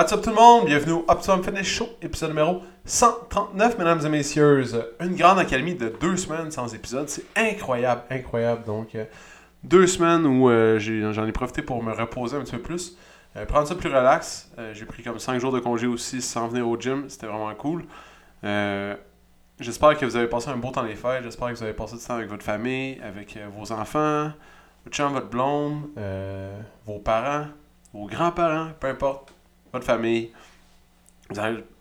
What's 0.00 0.14
up 0.14 0.22
tout 0.22 0.30
le 0.30 0.36
monde? 0.36 0.64
Bienvenue 0.64 0.92
au 0.92 1.04
Optimum 1.08 1.44
Fitness 1.44 1.66
Show, 1.66 1.86
épisode 2.00 2.30
numéro 2.30 2.62
139, 2.86 3.76
mesdames 3.76 4.00
et 4.06 4.08
messieurs. 4.08 4.64
Une 4.98 5.14
grande 5.14 5.38
accalmie 5.38 5.74
de 5.74 5.94
deux 6.00 6.16
semaines 6.16 6.50
sans 6.50 6.74
épisode. 6.74 7.06
C'est 7.10 7.24
incroyable, 7.36 8.04
incroyable. 8.08 8.64
Donc, 8.64 8.94
euh, 8.94 9.04
deux 9.62 9.86
semaines 9.86 10.24
où 10.24 10.48
euh, 10.48 10.78
j'en 10.78 11.26
ai, 11.26 11.32
profité 11.32 11.60
pour 11.60 11.82
me 11.82 11.92
reposer 11.92 12.38
un 12.38 12.40
petit 12.40 12.52
peu 12.52 12.62
plus. 12.62 12.96
Euh, 13.36 13.44
prendre 13.44 13.68
ça 13.68 13.74
plus 13.74 13.90
relax. 13.90 14.50
J'ai 14.72 14.86
pris 14.86 15.02
comme 15.02 15.18
cinq 15.18 15.38
jours 15.38 15.52
de 15.52 15.60
congé 15.60 15.86
aussi 15.86 16.22
sans 16.22 16.48
venir 16.48 16.66
au 16.66 16.80
gym. 16.80 17.04
C'était 17.10 17.26
vraiment 17.26 17.54
cool. 17.54 17.84
J'espère 19.60 19.98
que 19.98 20.06
vous 20.06 20.16
avez 20.16 20.28
passé 20.28 20.48
un 20.48 20.56
beau 20.56 20.70
temps 20.70 20.82
des 20.82 20.96
fêtes. 20.96 21.24
J'espère 21.24 21.50
que 21.50 21.56
vous 21.56 21.62
avez 21.62 21.74
passé 21.74 21.96
du 21.98 22.02
temps 22.02 22.14
avec 22.14 22.30
votre 22.30 22.42
famille, 22.42 22.98
avec 23.02 23.38
vos 23.54 23.70
enfants, 23.70 24.30
votre 24.82 24.96
chum, 24.96 25.12
votre 25.12 25.28
blonde, 25.28 25.90
vos 26.86 27.00
parents, 27.00 27.48
vos 27.92 28.06
grands-parents, 28.06 28.70
peu 28.80 28.86
importe 28.86 29.34
votre 29.72 29.84
famille. 29.84 30.30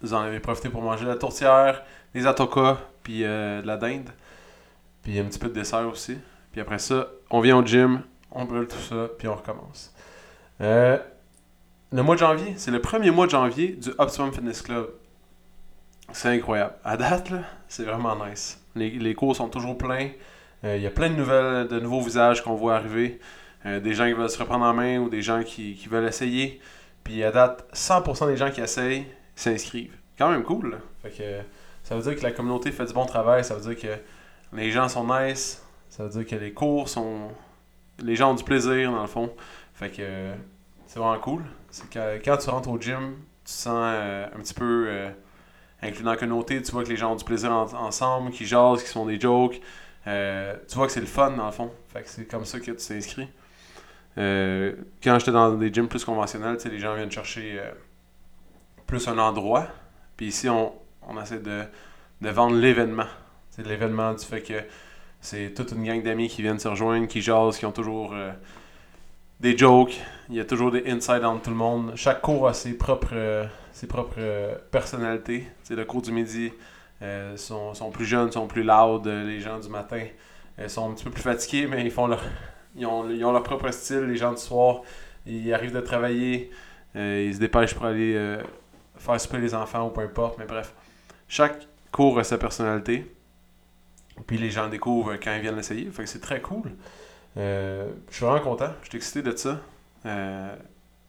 Vous, 0.01 0.13
en 0.13 0.21
avez 0.21 0.39
profité 0.39 0.69
pour 0.69 0.81
manger 0.81 1.05
de 1.05 1.09
la 1.09 1.15
tourtière, 1.15 1.83
des 2.13 2.27
atokas, 2.27 2.77
puis 3.03 3.23
euh, 3.23 3.61
de 3.61 3.67
la 3.67 3.77
dinde. 3.77 4.09
Puis 5.01 5.17
un 5.19 5.23
petit 5.25 5.39
peu 5.39 5.47
de 5.47 5.53
dessert 5.53 5.87
aussi. 5.87 6.17
Puis 6.51 6.61
après 6.61 6.79
ça, 6.79 7.07
on 7.31 7.39
vient 7.39 7.57
au 7.57 7.65
gym, 7.65 8.01
on 8.31 8.45
brûle 8.45 8.67
tout 8.67 8.77
ça, 8.77 9.07
puis 9.17 9.27
on 9.27 9.35
recommence. 9.35 9.93
Euh, 10.61 10.97
le 11.91 12.03
mois 12.03 12.15
de 12.15 12.19
janvier, 12.19 12.53
c'est 12.57 12.71
le 12.71 12.81
premier 12.81 13.09
mois 13.09 13.25
de 13.25 13.31
janvier 13.31 13.69
du 13.69 13.89
Optimum 13.97 14.31
Fitness 14.31 14.61
Club. 14.61 14.89
C'est 16.11 16.29
incroyable. 16.29 16.73
À 16.83 16.97
date, 16.97 17.31
c'est 17.67 17.83
vraiment 17.83 18.15
nice. 18.25 18.63
Les, 18.75 19.15
cours 19.15 19.35
sont 19.35 19.47
toujours 19.47 19.77
pleins. 19.77 20.09
Euh, 20.63 20.77
Il 20.77 20.83
y 20.83 20.87
a 20.87 20.91
plein 20.91 21.09
de 21.09 21.15
nouvelles, 21.15 21.67
de 21.67 21.79
nouveaux 21.79 22.01
visages 22.01 22.43
qu'on 22.43 22.55
voit 22.55 22.75
arriver. 22.75 23.19
Des 23.65 23.93
gens 23.93 24.05
qui 24.05 24.13
veulent 24.13 24.29
se 24.29 24.39
reprendre 24.39 24.63
en 24.63 24.73
main 24.73 24.99
ou 24.99 25.09
des 25.09 25.21
gens 25.21 25.43
qui 25.43 25.75
veulent 25.89 26.07
essayer. 26.07 26.61
Puis 27.03 27.23
à 27.23 27.31
date, 27.31 27.65
100% 27.73 28.27
des 28.27 28.37
gens 28.37 28.51
qui 28.51 28.61
essayent 28.61 29.07
s'inscrivent. 29.35 29.95
Quand 30.17 30.29
même 30.31 30.43
cool. 30.43 30.79
Fait 31.01 31.09
que 31.09 31.39
ça 31.83 31.95
veut 31.95 32.01
dire 32.01 32.15
que 32.15 32.23
la 32.23 32.31
communauté 32.31 32.71
fait 32.71 32.85
du 32.85 32.93
bon 32.93 33.05
travail. 33.05 33.43
Ça 33.43 33.55
veut 33.55 33.73
dire 33.73 33.81
que 33.81 33.97
les 34.57 34.71
gens 34.71 34.87
sont 34.89 35.05
nice. 35.05 35.63
Ça 35.89 36.03
veut 36.03 36.09
dire 36.09 36.25
que 36.27 36.35
les 36.35 36.53
cours 36.53 36.89
sont. 36.89 37.29
Les 37.99 38.15
gens 38.15 38.31
ont 38.31 38.35
du 38.35 38.43
plaisir 38.43 38.91
dans 38.91 39.01
le 39.01 39.07
fond. 39.07 39.31
Fait 39.73 39.89
que 39.89 40.31
c'est 40.87 40.99
vraiment 40.99 41.19
cool. 41.19 41.43
C'est 41.71 41.89
que 41.89 42.17
quand 42.23 42.37
tu 42.37 42.49
rentres 42.49 42.69
au 42.69 42.79
gym, 42.79 43.15
tu 43.45 43.51
sens 43.53 43.73
euh, 43.77 44.25
un 44.35 44.39
petit 44.39 44.53
peu 44.53 44.85
euh, 44.87 45.09
inclus 45.81 46.03
dans 46.03 46.11
la 46.11 46.17
communauté. 46.17 46.61
Tu 46.61 46.71
vois 46.71 46.83
que 46.83 46.89
les 46.89 46.97
gens 46.97 47.13
ont 47.13 47.15
du 47.15 47.23
plaisir 47.25 47.51
en- 47.51 47.73
ensemble, 47.73 48.31
qui 48.31 48.45
jasent, 48.45 48.83
qui 48.83 48.89
font 48.89 49.05
des 49.05 49.19
jokes. 49.19 49.61
Euh, 50.07 50.55
tu 50.67 50.75
vois 50.75 50.87
que 50.87 50.91
c'est 50.93 50.99
le 51.01 51.05
fun 51.05 51.31
dans 51.31 51.45
le 51.45 51.51
fond. 51.51 51.71
Fait 51.93 52.01
que 52.03 52.09
c'est 52.09 52.25
comme 52.25 52.45
ça 52.45 52.59
que 52.59 52.65
tu 52.71 52.75
t'inscris. 52.75 53.29
Euh, 54.19 54.73
quand 55.01 55.17
j'étais 55.17 55.31
dans 55.31 55.53
des 55.53 55.73
gyms 55.73 55.87
plus 55.87 56.03
conventionnels, 56.03 56.57
les 56.65 56.79
gens 56.79 56.93
viennent 56.95 57.11
chercher 57.11 57.57
euh, 57.59 57.71
plus 58.85 59.07
un 59.07 59.17
endroit. 59.17 59.67
Puis 60.17 60.27
ici, 60.27 60.49
on, 60.49 60.73
essaie 61.21 61.39
de, 61.39 61.63
vendre 62.21 62.55
l'événement. 62.55 63.07
C'est 63.49 63.65
l'événement 63.65 64.13
du 64.13 64.25
fait 64.25 64.41
que 64.41 64.61
c'est 65.21 65.53
toute 65.53 65.71
une 65.71 65.83
gang 65.83 66.03
d'amis 66.03 66.27
qui 66.27 66.41
viennent 66.41 66.59
se 66.59 66.67
rejoindre, 66.67 67.07
qui 67.07 67.21
jasent, 67.21 67.57
qui 67.57 67.65
ont 67.65 67.71
toujours 67.71 68.13
euh, 68.13 68.31
des 69.39 69.57
jokes. 69.57 69.97
Il 70.29 70.35
y 70.35 70.39
a 70.41 70.45
toujours 70.45 70.71
des 70.71 70.83
insides 70.89 71.23
entre 71.23 71.43
tout 71.43 71.49
le 71.49 71.55
monde. 71.55 71.93
Chaque 71.95 72.21
cours 72.21 72.47
a 72.47 72.53
ses 72.53 72.73
propres, 72.77 73.47
ses 73.71 73.87
propres 73.87 74.59
personnalités. 74.69 75.47
Le 75.69 75.85
cours 75.85 76.01
du 76.01 76.11
midi. 76.11 76.51
sont, 77.35 77.73
sont 77.73 77.89
plus 77.89 78.05
jeunes, 78.05 78.31
sont 78.31 78.47
plus 78.47 78.63
loud. 78.63 79.07
Les 79.07 79.39
gens 79.39 79.59
du 79.59 79.69
matin 79.69 80.05
sont 80.67 80.91
un 80.91 80.93
petit 80.93 81.05
peu 81.05 81.11
plus 81.11 81.23
fatigués, 81.23 81.67
mais 81.67 81.83
ils 81.83 81.91
font 81.91 82.05
leur, 82.05 82.21
ils 82.75 82.85
ont, 82.85 83.09
ils 83.09 83.23
ont 83.25 83.31
leur 83.31 83.43
propre 83.43 83.71
style. 83.71 84.01
Les 84.01 84.17
gens 84.17 84.31
du 84.31 84.41
soir, 84.41 84.81
ils 85.25 85.53
arrivent 85.53 85.73
de 85.73 85.81
travailler, 85.81 86.51
euh, 86.95 87.25
ils 87.27 87.35
se 87.35 87.39
dépêchent 87.39 87.75
pour 87.75 87.85
aller 87.85 88.15
euh, 88.15 88.41
faire 88.97 89.19
souper 89.19 89.39
les 89.39 89.53
enfants 89.55 89.87
ou 89.87 89.89
peu 89.89 90.01
importe. 90.01 90.37
Mais 90.37 90.45
bref, 90.45 90.73
chaque 91.27 91.67
cours 91.91 92.19
a 92.19 92.23
sa 92.23 92.37
personnalité. 92.37 93.13
Puis 94.27 94.37
les 94.37 94.51
gens 94.51 94.67
découvrent 94.67 95.15
quand 95.15 95.33
ils 95.35 95.41
viennent 95.41 95.55
l'essayer. 95.55 95.89
Fait 95.91 96.03
que 96.03 96.09
c'est 96.09 96.19
très 96.19 96.41
cool. 96.41 96.71
Euh, 97.37 97.89
je 98.09 98.15
suis 98.15 98.25
vraiment 98.25 98.41
content. 98.41 98.71
Je 98.83 98.89
suis 98.89 98.97
excité 98.97 99.21
de 99.21 99.35
ça. 99.35 99.59
Euh, 100.05 100.55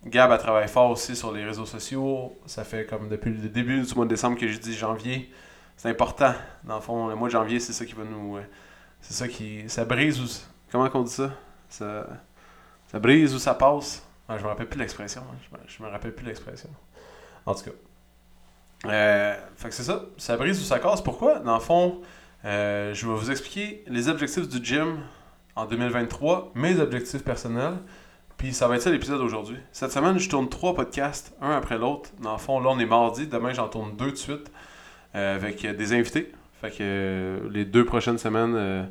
Gab, 0.06 0.31
elle 0.31 0.38
travaille 0.38 0.69
fort 0.69 0.91
aussi 0.91 1.16
sur 1.16 1.32
les 1.32 1.44
réseaux 1.44 1.66
sociaux. 1.66 2.38
Ça 2.47 2.65
fait 2.65 2.87
comme 2.87 3.09
depuis 3.09 3.31
le 3.31 3.48
début 3.48 3.82
du 3.82 3.94
mois 3.94 4.04
de 4.04 4.10
décembre 4.10 4.38
que 4.38 4.48
je 4.48 4.59
dis 4.59 4.75
janvier. 4.75 5.31
C'est 5.77 5.88
important. 5.88 6.34
Dans 6.65 6.77
le 6.77 6.81
fond, 6.81 7.09
le 7.09 7.16
mois 7.16 7.28
de 7.28 7.32
janvier, 7.32 7.60
c'est 7.60 7.72
ça 7.72 7.84
qui 7.84 7.94
va 7.94 8.04
nous. 8.04 8.38
c'est 9.00 9.15
ça 9.15 9.28
qui. 9.28 9.69
Ça 9.69 9.84
brise. 9.84 10.47
Comment 10.71 10.88
qu'on 10.88 11.03
dit 11.03 11.12
ça? 11.12 11.31
Ça, 11.71 12.07
ça 12.89 12.99
brise 12.99 13.35
ou 13.35 13.39
ça 13.39 13.55
passe 13.55 14.07
Je 14.29 14.35
me 14.43 14.49
rappelle 14.49 14.69
plus 14.69 14.79
l'expression. 14.79 15.23
hein. 15.23 15.59
Je 15.67 15.83
me, 15.83 15.89
rappelle 15.89 16.15
plus 16.15 16.27
l'expression. 16.27 16.69
En 17.47 17.55
tout 17.55 17.65
cas. 17.65 17.71
Euh, 18.87 19.37
fait 19.57 19.69
que 19.69 19.75
c'est 19.75 19.85
ça. 19.85 20.03
Ça 20.19 20.37
brise 20.37 20.61
ou 20.61 20.65
ça 20.65 20.79
casse. 20.79 21.01
Pourquoi? 21.01 21.39
Dans 21.39 21.55
le 21.55 21.61
fond, 21.61 22.01
euh, 22.45 22.93
je 22.93 23.07
vais 23.07 23.15
vous 23.15 23.31
expliquer 23.31 23.85
les 23.87 24.09
objectifs 24.09 24.49
du 24.49 24.65
gym 24.65 24.99
en 25.55 25.67
2023, 25.67 26.53
mes 26.55 26.81
objectifs 26.81 27.23
personnels. 27.23 27.77
Puis 28.37 28.55
ça 28.55 28.67
va 28.67 28.77
être 28.77 28.83
ça 28.83 28.91
l'épisode 28.91 29.19
d'aujourd'hui. 29.19 29.59
Cette 29.71 29.93
semaine, 29.93 30.19
je 30.19 30.29
tourne 30.29 30.49
trois 30.49 30.75
podcasts, 30.75 31.37
un 31.43 31.51
après 31.51 31.79
l'autre. 31.79 32.11
Dans 32.21 32.33
le 32.33 32.39
fond, 32.39 32.59
là, 32.59 32.71
on 32.71 32.79
est 32.79 32.87
mardi. 32.87 33.27
Demain, 33.27 33.53
j'en 33.53 33.69
tourne 33.69 33.97
deux 33.97 34.13
de 34.13 34.17
suite 34.17 34.51
euh, 35.15 35.37
avec 35.37 35.65
des 35.65 35.93
invités. 35.93 36.33
Fait 36.61 36.71
que 36.71 37.49
les 37.53 37.65
deux 37.65 37.85
prochaines 37.85 38.19
semaines, 38.19 38.89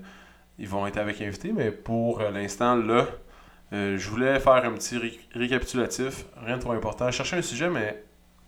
ils 0.59 0.67
vont 0.67 0.85
être 0.85 0.97
avec 0.97 1.21
invités. 1.21 1.51
Mais 1.53 1.71
pour 1.71 2.19
euh, 2.21 2.29
l'instant, 2.31 2.75
là, 2.75 3.07
euh, 3.73 3.97
je 3.97 4.09
voulais 4.09 4.39
faire 4.39 4.53
un 4.65 4.73
petit 4.73 4.97
ré- 4.97 5.19
récapitulatif. 5.33 6.25
Rien 6.45 6.57
de 6.57 6.61
trop 6.61 6.73
important. 6.73 7.09
Je 7.09 7.15
cherchais 7.17 7.37
un 7.37 7.41
sujet, 7.41 7.69
mais 7.69 8.03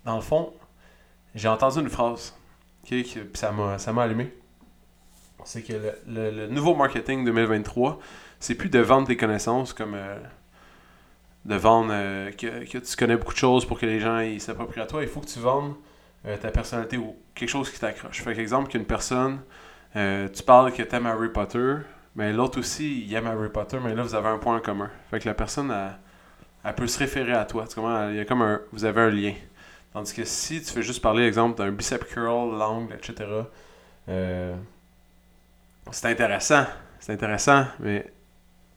dans 0.05 0.16
le 0.16 0.21
fond, 0.21 0.53
j'ai 1.33 1.47
entendu 1.47 1.79
une 1.79 1.89
phrase. 1.89 2.35
ok, 2.83 2.89
qui- 3.03 3.19
ça 3.33 3.51
m'a 3.51 4.03
allumé. 4.03 4.33
C'est 5.45 5.63
que 5.63 5.73
le, 6.07 6.47
nouveau 6.47 6.75
marketing 6.75 7.25
2023, 7.25 8.00
c'est 8.39 8.55
plus 8.55 8.69
de 8.69 8.79
vendre 8.79 9.07
tes 9.07 9.17
connaissances 9.17 9.73
comme 9.73 9.95
euh, 9.95 10.17
de 11.45 11.55
vendre 11.55 11.89
que, 12.31 12.66
que 12.66 12.77
tu 12.77 12.95
connais 12.95 13.17
beaucoup 13.17 13.33
de 13.33 13.38
choses 13.39 13.66
pour 13.66 13.79
que 13.79 13.85
les 13.88 14.00
gens 14.00 14.21
s'approprient 14.39 14.81
à 14.81 14.85
toi. 14.85 15.01
Il 15.01 15.07
faut 15.07 15.21
que 15.21 15.25
tu 15.27 15.39
vendes 15.39 15.73
ta 16.23 16.51
personnalité 16.51 16.97
ou 16.97 17.16
quelque 17.33 17.50
chose 17.50 17.71
qui 17.71 17.79
t'accroche. 17.79 18.21
Fait 18.21 18.38
exemple 18.38 18.69
qu'une 18.69 18.85
personne, 18.85 19.41
tu 19.95 20.44
parles 20.45 20.71
que 20.71 20.83
t'aimes 20.83 21.07
Harry 21.07 21.29
Potter, 21.29 21.77
mais 22.16 22.33
l'autre 22.33 22.59
aussi, 22.59 23.05
il 23.05 23.13
aime 23.13 23.27
Harry 23.27 23.49
Potter, 23.49 23.77
mais 23.83 23.95
là, 23.95 24.03
vous 24.03 24.16
avez 24.16 24.27
un 24.27 24.38
point 24.38 24.57
en 24.57 24.59
commun. 24.59 24.89
Fait 25.09 25.19
que 25.19 25.27
la 25.27 25.33
personne, 25.33 25.72
elle, 25.72 25.97
elle 26.63 26.75
peut 26.75 26.88
se 26.88 26.99
référer 26.99 27.33
à 27.33 27.45
toi. 27.45 27.66
Tu? 27.67 27.79
Il 27.79 28.16
y 28.16 28.19
a 28.19 28.25
comme 28.25 28.41
un, 28.41 28.61
vous 28.72 28.85
avez 28.85 29.01
un 29.01 29.09
lien. 29.09 29.33
Tandis 29.94 30.13
que 30.13 30.23
si 30.23 30.61
tu 30.61 30.71
fais 30.71 30.81
juste 30.81 31.01
parler, 31.01 31.25
exemple, 31.25 31.57
d'un 31.57 31.71
bicep 31.71 32.05
curl, 32.05 32.57
l'angle, 32.57 32.94
etc., 32.94 33.29
euh, 34.09 34.55
c'est 35.91 36.07
intéressant. 36.07 36.66
C'est 37.00 37.13
intéressant, 37.13 37.66
mais 37.79 38.11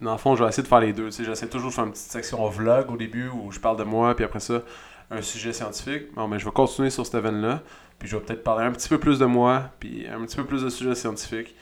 dans 0.00 0.12
le 0.12 0.19
fond, 0.19 0.34
je 0.34 0.43
vais 0.43 0.49
essayer 0.49 0.62
de 0.62 0.69
faire 0.69 0.81
les 0.81 0.93
deux. 0.93 1.06
Tu 1.06 1.12
sais, 1.12 1.25
J'essaie 1.25 1.47
toujours 1.47 1.71
de 1.71 1.75
faire 1.75 1.84
une 1.84 1.93
petite 1.93 2.11
section 2.11 2.49
vlog 2.49 2.91
au 2.91 2.97
début 2.97 3.28
où 3.28 3.50
je 3.53 3.61
parle 3.61 3.77
de 3.77 3.84
moi, 3.84 4.15
puis 4.17 4.25
après 4.25 4.41
ça, 4.41 4.62
un 5.11 5.23
sujet 5.23 5.53
scientifique. 5.53 6.15
Bon, 6.15 6.27
mais 6.27 6.39
je 6.39 6.44
vais 6.44 6.50
continuer 6.50 6.91
sur 6.91 7.06
cette 7.06 7.23
veine-là. 7.23 7.62
Puis 7.99 8.09
je 8.09 8.17
vais 8.17 8.23
peut-être 8.23 8.43
parler 8.43 8.65
un 8.65 8.73
petit 8.73 8.89
peu 8.89 8.99
plus 8.99 9.19
de 9.19 9.25
moi, 9.25 9.71
puis 9.78 10.06
un 10.09 10.25
petit 10.25 10.37
peu 10.37 10.44
plus 10.44 10.62
de 10.62 10.69
sujets 10.69 10.94
scientifiques, 10.94 11.55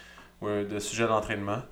de 0.43 0.79
sujets 0.79 1.07
d'entraînement, 1.07 1.63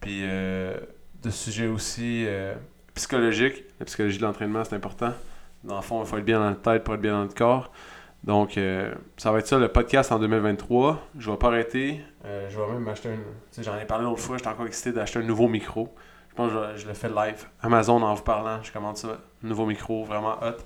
puis 0.00 0.20
euh, 0.22 0.74
de 1.22 1.30
sujets 1.30 1.66
aussi 1.66 2.24
euh, 2.26 2.54
psychologiques. 2.94 3.64
La 3.78 3.86
psychologie 3.86 4.18
de 4.18 4.22
l'entraînement, 4.22 4.64
c'est 4.64 4.76
important. 4.76 5.12
Dans 5.64 5.76
le 5.76 5.82
fond, 5.82 6.02
il 6.02 6.06
faut 6.06 6.16
être 6.16 6.24
bien 6.24 6.40
dans 6.40 6.50
la 6.50 6.56
tête 6.56 6.84
pour 6.84 6.94
être 6.94 7.00
bien 7.00 7.12
dans 7.12 7.22
le 7.22 7.28
corps. 7.28 7.70
Donc, 8.24 8.58
euh, 8.58 8.94
ça 9.16 9.32
va 9.32 9.38
être 9.38 9.46
ça 9.46 9.58
le 9.58 9.68
podcast 9.68 10.12
en 10.12 10.18
2023. 10.18 11.08
Je 11.18 11.30
vais 11.30 11.36
pas 11.36 11.48
arrêter. 11.48 12.02
Euh, 12.24 12.48
je 12.50 12.58
vais 12.58 12.66
même 12.66 12.80
m'acheter 12.80 13.08
un. 13.08 13.16
Tu 13.16 13.22
sais, 13.50 13.62
j'en 13.62 13.76
ai 13.78 13.86
parlé 13.86 14.04
l'autre 14.04 14.20
fois, 14.20 14.36
j'étais 14.36 14.48
encore 14.48 14.66
excité 14.66 14.92
d'acheter 14.92 15.20
un 15.20 15.22
nouveau 15.22 15.48
micro. 15.48 15.94
Je 16.28 16.34
pense 16.34 16.52
que 16.52 16.76
je, 16.76 16.86
le 16.86 16.94
fais 16.94 17.08
live. 17.08 17.46
Amazon, 17.62 18.02
en 18.02 18.14
vous 18.14 18.22
parlant, 18.22 18.62
je 18.62 18.70
commande 18.72 18.96
ça. 18.96 19.18
Nouveau 19.42 19.66
micro, 19.66 20.04
vraiment 20.04 20.36
hot. 20.42 20.62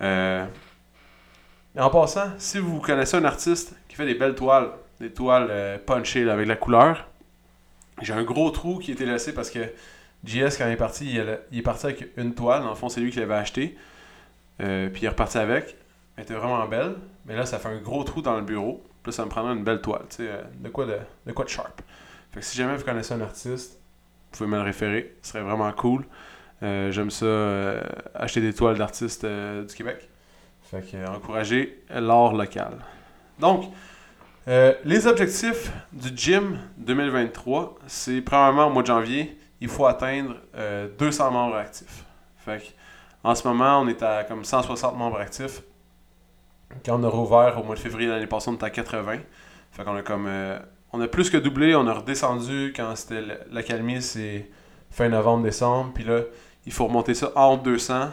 Euh, 0.00 0.46
et 1.74 1.80
en 1.80 1.90
passant, 1.90 2.30
si 2.38 2.58
vous 2.58 2.80
connaissez 2.80 3.16
un 3.16 3.24
artiste 3.24 3.76
qui 3.88 3.96
fait 3.96 4.06
des 4.06 4.14
belles 4.14 4.34
toiles, 4.34 4.70
des 5.00 5.10
toiles 5.10 5.48
euh, 5.50 5.78
punchées 5.78 6.28
avec 6.28 6.46
la 6.46 6.56
couleur, 6.56 7.08
j'ai 8.02 8.12
un 8.12 8.22
gros 8.22 8.50
trou 8.50 8.78
qui 8.78 8.92
été 8.92 9.06
laissé 9.06 9.32
parce 9.32 9.50
que 9.50 9.60
JS, 10.24 10.56
quand 10.58 10.66
il 10.66 10.72
est 10.72 10.76
parti, 10.76 11.10
il, 11.50 11.58
est 11.58 11.62
parti 11.62 11.86
avec 11.86 12.08
une 12.16 12.34
toile. 12.34 12.62
Dans 12.62 12.70
le 12.70 12.74
fond, 12.74 12.88
c'est 12.88 13.00
lui 13.00 13.10
qui 13.10 13.20
l'avait 13.20 13.34
acheté. 13.34 13.76
Euh, 14.60 14.88
puis 14.88 15.02
il 15.02 15.04
est 15.06 15.10
reparti 15.10 15.38
avec. 15.38 15.76
Elle 16.16 16.24
était 16.24 16.34
vraiment 16.34 16.66
belle. 16.66 16.96
Mais 17.26 17.36
là, 17.36 17.46
ça 17.46 17.58
fait 17.58 17.68
un 17.68 17.78
gros 17.78 18.04
trou 18.04 18.22
dans 18.22 18.36
le 18.36 18.42
bureau. 18.42 18.82
Puis 19.02 19.12
là, 19.12 19.16
ça 19.16 19.24
me 19.24 19.30
prendrait 19.30 19.54
une 19.54 19.64
belle 19.64 19.80
toile, 19.80 20.06
euh, 20.20 20.42
de 20.58 20.68
quoi 20.68 20.86
de, 20.86 20.98
de 21.26 21.32
quoi 21.32 21.44
de 21.44 21.50
sharp. 21.50 21.80
Fait 22.32 22.40
que 22.40 22.46
si 22.46 22.56
jamais 22.56 22.76
vous 22.76 22.84
connaissez 22.84 23.14
un 23.14 23.20
artiste, 23.20 23.78
vous 24.32 24.38
pouvez 24.38 24.50
me 24.50 24.56
le 24.56 24.62
référer. 24.62 25.14
Ce 25.22 25.30
serait 25.30 25.42
vraiment 25.42 25.70
cool. 25.72 26.04
J'aime 26.62 27.10
ça, 27.10 27.26
acheter 28.14 28.40
des 28.40 28.52
toiles 28.52 28.76
d'artistes 28.76 29.24
du 29.24 29.74
Québec. 29.74 30.08
Fait 30.62 30.80
que 30.80 31.08
encourager 31.08 31.82
l'art 31.90 32.32
local. 32.32 32.78
Donc, 33.38 33.70
les 34.46 35.06
objectifs 35.06 35.72
du 35.92 36.08
gym 36.16 36.58
2023, 36.78 37.78
c'est 37.86 38.20
premièrement 38.20 38.66
au 38.66 38.70
mois 38.70 38.82
de 38.82 38.86
janvier, 38.86 39.38
il 39.60 39.68
faut 39.68 39.86
atteindre 39.86 40.36
200 40.98 41.30
membres 41.30 41.56
actifs. 41.56 42.04
Fait 42.38 42.74
en 43.24 43.34
ce 43.34 43.46
moment, 43.46 43.80
on 43.80 43.88
est 43.88 44.02
à 44.02 44.22
comme 44.24 44.44
160 44.44 44.96
membres 44.96 45.18
actifs. 45.18 45.62
Quand 46.84 47.00
on 47.00 47.04
a 47.04 47.08
rouvert 47.08 47.58
au 47.58 47.64
mois 47.64 47.74
de 47.74 47.80
février 47.80 48.08
l'année 48.08 48.26
passée, 48.26 48.50
on 48.50 48.54
était 48.54 48.66
à 48.66 48.70
80. 48.70 49.18
Fait 49.72 49.84
qu'on 49.84 49.96
a 49.96 50.02
comme 50.02 50.28
on 50.92 51.00
a 51.00 51.08
plus 51.08 51.30
que 51.30 51.36
doublé, 51.36 51.74
on 51.74 51.86
a 51.86 51.92
redescendu 51.92 52.72
quand 52.74 52.94
c'était 52.96 53.22
l'accalmie, 53.50 54.00
c'est 54.00 54.48
fin 54.90 55.08
novembre-décembre. 55.08 55.92
Puis 55.94 56.04
là, 56.04 56.20
il 56.64 56.72
faut 56.72 56.86
remonter 56.86 57.14
ça 57.14 57.32
en 57.34 57.52
haut 57.52 57.56
de 57.58 57.64
200, 57.64 58.10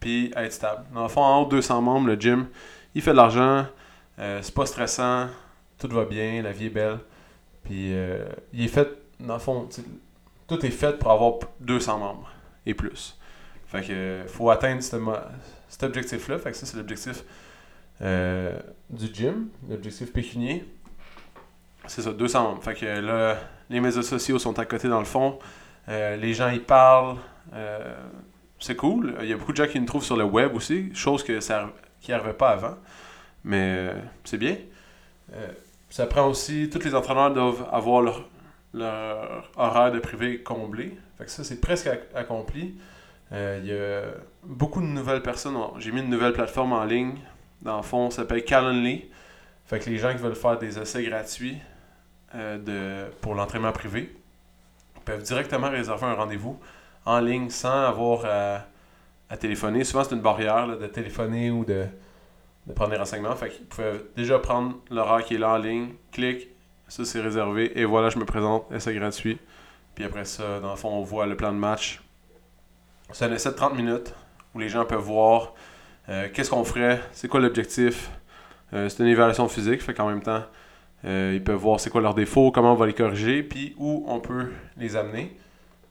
puis 0.00 0.32
être 0.36 0.52
stable. 0.52 0.84
Dans 0.92 1.02
le 1.02 1.08
fond, 1.08 1.22
en 1.22 1.42
haut 1.42 1.44
de 1.44 1.50
200 1.50 1.82
membres, 1.82 2.08
le 2.08 2.16
gym, 2.16 2.46
il 2.94 3.02
fait 3.02 3.12
de 3.12 3.16
l'argent, 3.16 3.66
euh, 4.18 4.40
c'est 4.42 4.54
pas 4.54 4.66
stressant, 4.66 5.28
tout 5.78 5.88
va 5.88 6.04
bien, 6.04 6.42
la 6.42 6.52
vie 6.52 6.66
est 6.66 6.70
belle. 6.70 6.98
Puis 7.64 7.94
euh, 7.94 8.24
il 8.52 8.64
est 8.64 8.68
fait, 8.68 8.88
dans 9.20 9.34
le 9.34 9.40
fond, 9.40 9.68
tout 10.46 10.64
est 10.64 10.70
fait 10.70 10.98
pour 10.98 11.10
avoir 11.10 11.34
200 11.60 11.98
membres 11.98 12.30
et 12.64 12.74
plus. 12.74 13.18
Fait 13.66 13.82
que 13.82 14.22
faut 14.28 14.50
atteindre 14.50 14.82
cet 14.82 15.82
objectif-là. 15.82 16.38
Fait 16.38 16.50
que 16.50 16.56
ça, 16.56 16.66
c'est 16.66 16.76
l'objectif 16.76 17.24
euh, 18.02 18.58
du 18.90 19.12
gym, 19.12 19.48
l'objectif 19.68 20.12
pécunier. 20.12 20.64
C'est 21.86 22.02
ça, 22.02 22.12
200 22.12 22.42
membres. 22.42 22.62
Fait 22.62 22.74
que 22.74 22.86
là, 22.86 23.38
les 23.70 23.80
médias 23.80 24.02
sociaux 24.02 24.38
sont 24.38 24.58
à 24.58 24.64
côté 24.64 24.88
dans 24.88 24.98
le 24.98 25.04
fond. 25.04 25.38
Euh, 25.88 26.16
les 26.16 26.34
gens 26.34 26.50
y 26.50 26.58
parlent. 26.58 27.16
Euh, 27.54 27.96
c'est 28.58 28.76
cool. 28.76 29.16
Il 29.22 29.28
y 29.28 29.32
a 29.32 29.36
beaucoup 29.36 29.52
de 29.52 29.56
gens 29.56 29.66
qui 29.66 29.80
nous 29.80 29.86
trouvent 29.86 30.04
sur 30.04 30.16
le 30.16 30.24
web 30.24 30.54
aussi, 30.54 30.94
chose 30.94 31.22
que 31.22 31.40
ça, 31.40 31.70
qui 32.00 32.10
n'arrivait 32.10 32.32
pas 32.32 32.50
avant. 32.50 32.76
Mais 33.44 33.92
c'est 34.24 34.38
bien. 34.38 34.56
Ça 35.96 36.06
prend 36.06 36.28
aussi. 36.28 36.68
Tous 36.68 36.84
les 36.84 36.94
entraîneurs 36.94 37.32
doivent 37.32 37.66
avoir 37.72 38.02
leur, 38.74 39.50
horaire 39.56 39.90
de 39.92 39.98
privé 39.98 40.42
comblé. 40.42 40.94
Fait 41.16 41.24
que 41.24 41.30
ça, 41.30 41.42
c'est 41.42 41.58
presque 41.58 41.88
accompli. 42.14 42.76
Il 43.32 43.64
y 43.64 43.72
a 43.72 44.02
beaucoup 44.42 44.82
de 44.82 44.86
nouvelles 44.86 45.22
personnes. 45.22 45.56
J'ai 45.78 45.92
mis 45.92 46.02
une 46.02 46.10
nouvelle 46.10 46.34
plateforme 46.34 46.74
en 46.74 46.84
ligne. 46.84 47.14
Dans 47.62 47.78
le 47.78 47.82
fond, 47.82 48.10
ça 48.10 48.22
s'appelle 48.22 48.44
Calendly. 48.44 49.06
Fait 49.64 49.78
que 49.78 49.88
les 49.88 49.96
gens 49.96 50.12
qui 50.12 50.18
veulent 50.18 50.34
faire 50.34 50.58
des 50.58 50.78
essais 50.78 51.02
gratuits, 51.02 51.56
euh, 52.34 52.58
de, 52.58 53.10
pour 53.22 53.34
l'entraînement 53.34 53.72
privé 53.72 54.14
peuvent 55.06 55.22
directement 55.22 55.70
réserver 55.70 56.06
un 56.06 56.14
rendez-vous 56.14 56.58
en 57.06 57.20
ligne 57.20 57.48
sans 57.48 57.84
avoir 57.84 58.26
à, 59.30 59.36
téléphoner. 59.38 59.82
Souvent, 59.84 60.04
c'est 60.04 60.14
une 60.14 60.20
barrière 60.20 60.76
de 60.76 60.86
téléphoner 60.88 61.50
ou 61.50 61.64
de, 61.64 61.86
prendre 62.74 62.90
des 62.90 62.96
renseignements. 62.96 63.34
Fait 63.36 63.50
qu'ils 63.50 63.66
peuvent 63.66 64.04
déjà 64.16 64.38
prendre 64.38 64.76
l'horaire 64.90 65.24
qui 65.24 65.34
est 65.34 65.38
là 65.38 65.50
en 65.50 65.58
ligne, 65.58 65.90
clic, 66.12 66.48
ça 66.88 67.04
c'est 67.04 67.20
réservé, 67.20 67.78
et 67.78 67.84
voilà, 67.84 68.10
je 68.10 68.18
me 68.18 68.24
présente, 68.24 68.70
essai 68.72 68.94
gratuit. 68.94 69.38
Puis 69.94 70.04
après 70.04 70.24
ça, 70.24 70.60
dans 70.60 70.70
le 70.70 70.76
fond, 70.76 70.90
on 70.90 71.02
voit 71.02 71.26
le 71.26 71.36
plan 71.36 71.52
de 71.52 71.58
match. 71.58 72.02
C'est 73.12 73.24
un 73.24 73.32
essai 73.32 73.50
de 73.50 73.54
30 73.54 73.74
minutes 73.74 74.14
où 74.54 74.58
les 74.58 74.68
gens 74.68 74.84
peuvent 74.84 75.00
voir 75.00 75.54
euh, 76.08 76.28
qu'est-ce 76.32 76.50
qu'on 76.50 76.64
ferait, 76.64 77.00
c'est 77.12 77.28
quoi 77.28 77.40
l'objectif. 77.40 78.10
Euh, 78.72 78.88
c'est 78.88 79.02
une 79.02 79.08
évaluation 79.08 79.48
physique, 79.48 79.82
fait 79.82 79.94
qu'en 79.94 80.08
même 80.08 80.22
temps, 80.22 80.42
euh, 81.04 81.32
ils 81.34 81.42
peuvent 81.42 81.56
voir 81.56 81.80
c'est 81.80 81.90
quoi 81.90 82.00
leurs 82.00 82.14
défauts, 82.14 82.50
comment 82.50 82.72
on 82.72 82.76
va 82.76 82.86
les 82.86 82.94
corriger, 82.94 83.42
puis 83.42 83.74
où 83.78 84.04
on 84.06 84.20
peut 84.20 84.52
les 84.76 84.96
amener. 84.96 85.36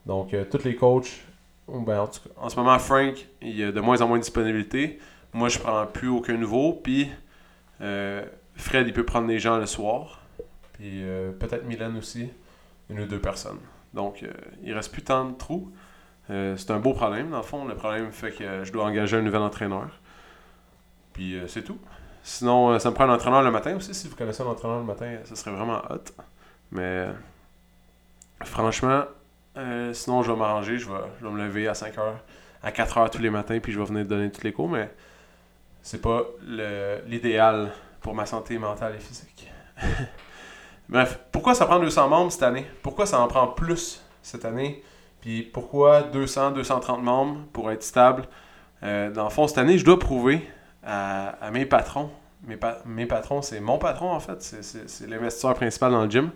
Donc, 0.04 0.34
tous 0.50 0.62
les 0.62 0.76
coachs, 0.76 1.10
ben, 1.68 2.00
en, 2.00 2.06
tout 2.06 2.20
cas, 2.20 2.30
en, 2.36 2.48
ce 2.48 2.56
moment, 2.56 2.78
Frank, 2.78 3.26
il 3.42 3.56
y 3.56 3.64
a 3.64 3.72
de 3.72 3.80
moins 3.80 4.00
en 4.00 4.08
moins 4.08 4.18
de 4.18 4.22
disponibilité. 4.22 5.00
Moi, 5.32 5.48
je 5.48 5.58
prends 5.58 5.86
plus 5.86 6.08
aucun 6.08 6.36
nouveau. 6.36 6.72
Puis, 6.72 7.10
euh, 7.80 8.24
Fred, 8.56 8.86
il 8.86 8.92
peut 8.92 9.04
prendre 9.04 9.26
des 9.26 9.38
gens 9.38 9.58
le 9.58 9.66
soir. 9.66 10.22
Puis, 10.74 11.02
peut-être 11.38 11.64
Milan 11.64 11.94
aussi, 11.96 12.28
une 12.90 13.00
ou 13.00 13.06
deux 13.06 13.20
personnes. 13.20 13.58
Donc, 13.94 14.24
il 14.62 14.74
reste 14.74 14.92
plus 14.92 15.02
tant 15.02 15.24
de 15.24 15.34
trous. 15.34 15.72
c'est 16.28 16.70
un 16.70 16.78
beau 16.78 16.92
problème, 16.92 17.30
dans 17.30 17.38
le 17.38 17.42
fond. 17.42 17.64
Le 17.64 17.74
problème 17.74 18.12
fait 18.12 18.32
que 18.32 18.62
je 18.62 18.72
dois 18.72 18.84
engager 18.84 19.16
un 19.16 19.22
nouvel 19.22 19.40
entraîneur. 19.40 19.88
Puis, 21.14 21.38
c'est 21.48 21.62
tout. 21.62 21.78
Sinon, 22.26 22.70
euh, 22.70 22.78
ça 22.80 22.90
me 22.90 22.94
prend 22.96 23.04
un 23.04 23.14
entraîneur 23.14 23.40
le 23.44 23.52
matin 23.52 23.76
aussi. 23.76 23.94
Si 23.94 24.08
vous 24.08 24.16
connaissez 24.16 24.42
un 24.42 24.46
entraîneur 24.46 24.80
le 24.80 24.84
matin, 24.84 25.16
ça 25.22 25.36
serait 25.36 25.52
vraiment 25.52 25.80
hot. 25.88 26.02
Mais 26.72 27.06
franchement, 28.42 29.04
euh, 29.56 29.92
sinon, 29.92 30.24
je 30.24 30.32
vais 30.32 30.36
m'arranger. 30.36 30.76
Je 30.76 30.88
vais, 30.88 30.98
je 31.20 31.24
vais 31.24 31.32
me 31.32 31.38
lever 31.38 31.68
à 31.68 31.74
5 31.74 31.96
heures, 31.98 32.18
à 32.64 32.72
4 32.72 32.98
heures 32.98 33.10
tous 33.10 33.22
les 33.22 33.30
matins, 33.30 33.60
puis 33.60 33.70
je 33.72 33.78
vais 33.78 33.84
venir 33.84 34.04
donner 34.04 34.32
tous 34.32 34.42
les 34.42 34.52
cours. 34.52 34.68
Mais 34.68 34.92
c'est 35.86 36.02
pas 36.02 36.24
l'idéal 37.06 37.70
pour 38.00 38.12
ma 38.12 38.26
santé 38.26 38.58
mentale 38.58 38.96
et 38.96 38.98
physique. 38.98 39.48
Bref, 40.88 41.20
pourquoi 41.30 41.54
ça 41.54 41.64
prend 41.64 41.78
200 41.78 42.08
membres 42.08 42.32
cette 42.32 42.42
année? 42.42 42.66
Pourquoi 42.82 43.06
ça 43.06 43.20
en 43.20 43.28
prend 43.28 43.46
plus 43.46 44.02
cette 44.20 44.44
année? 44.44 44.82
Puis 45.20 45.42
pourquoi 45.42 46.02
200, 46.02 46.50
230 46.50 47.04
membres 47.04 47.38
pour 47.52 47.70
être 47.70 47.84
stable? 47.84 48.24
Euh, 48.82 49.12
Dans 49.12 49.22
le 49.22 49.30
fond, 49.30 49.46
cette 49.46 49.58
année, 49.58 49.78
je 49.78 49.84
dois 49.84 49.96
prouver 49.96 50.50
à, 50.84 51.36
mes 51.52 51.66
patrons. 51.66 52.10
Mes, 52.42 53.06
patrons, 53.06 53.40
c'est 53.42 53.60
mon 53.60 53.78
patron 53.78 54.10
en 54.10 54.20
fait, 54.20 54.42
c'est 54.42 55.06
l'investisseur 55.06 55.54
principal 55.54 55.92
dans 55.92 56.02
le 56.02 56.10
gym, 56.10 56.30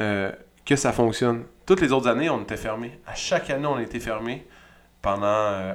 euh, 0.00 0.32
que 0.64 0.76
ça 0.76 0.92
fonctionne. 0.92 1.44
Toutes 1.66 1.82
les 1.82 1.92
autres 1.92 2.08
années, 2.08 2.30
on 2.30 2.40
était 2.40 2.56
fermé. 2.56 2.98
À 3.06 3.14
chaque 3.14 3.50
année, 3.50 3.66
on 3.66 3.78
était 3.78 4.00
fermé 4.00 4.46
pendant 5.02 5.26
euh, 5.26 5.74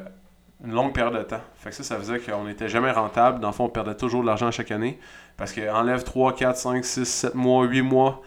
une 0.64 0.72
longue 0.72 0.94
période 0.94 1.16
de 1.16 1.24
temps. 1.24 1.42
Fait 1.56 1.70
que 1.70 1.76
ça, 1.76 1.84
ça 1.84 1.98
faisait 1.98 2.20
qu'on 2.20 2.46
n'était 2.46 2.70
jamais 2.70 2.92
rentable. 2.92 3.40
Dans 3.40 3.48
le 3.48 3.54
fond, 3.54 3.66
on 3.66 3.70
perdait 3.70 3.96
toujours 3.96 4.22
de 4.22 4.28
l'argent 4.28 4.52
chaque 4.52 4.72
année. 4.72 5.00
Parce 5.38 5.54
qu'enlève 5.54 6.04
3, 6.04 6.36
4, 6.36 6.58
5, 6.58 6.86
6, 6.86 7.06
7 7.06 7.36
mois, 7.36 7.66
8 7.66 7.82
mois 7.82 8.22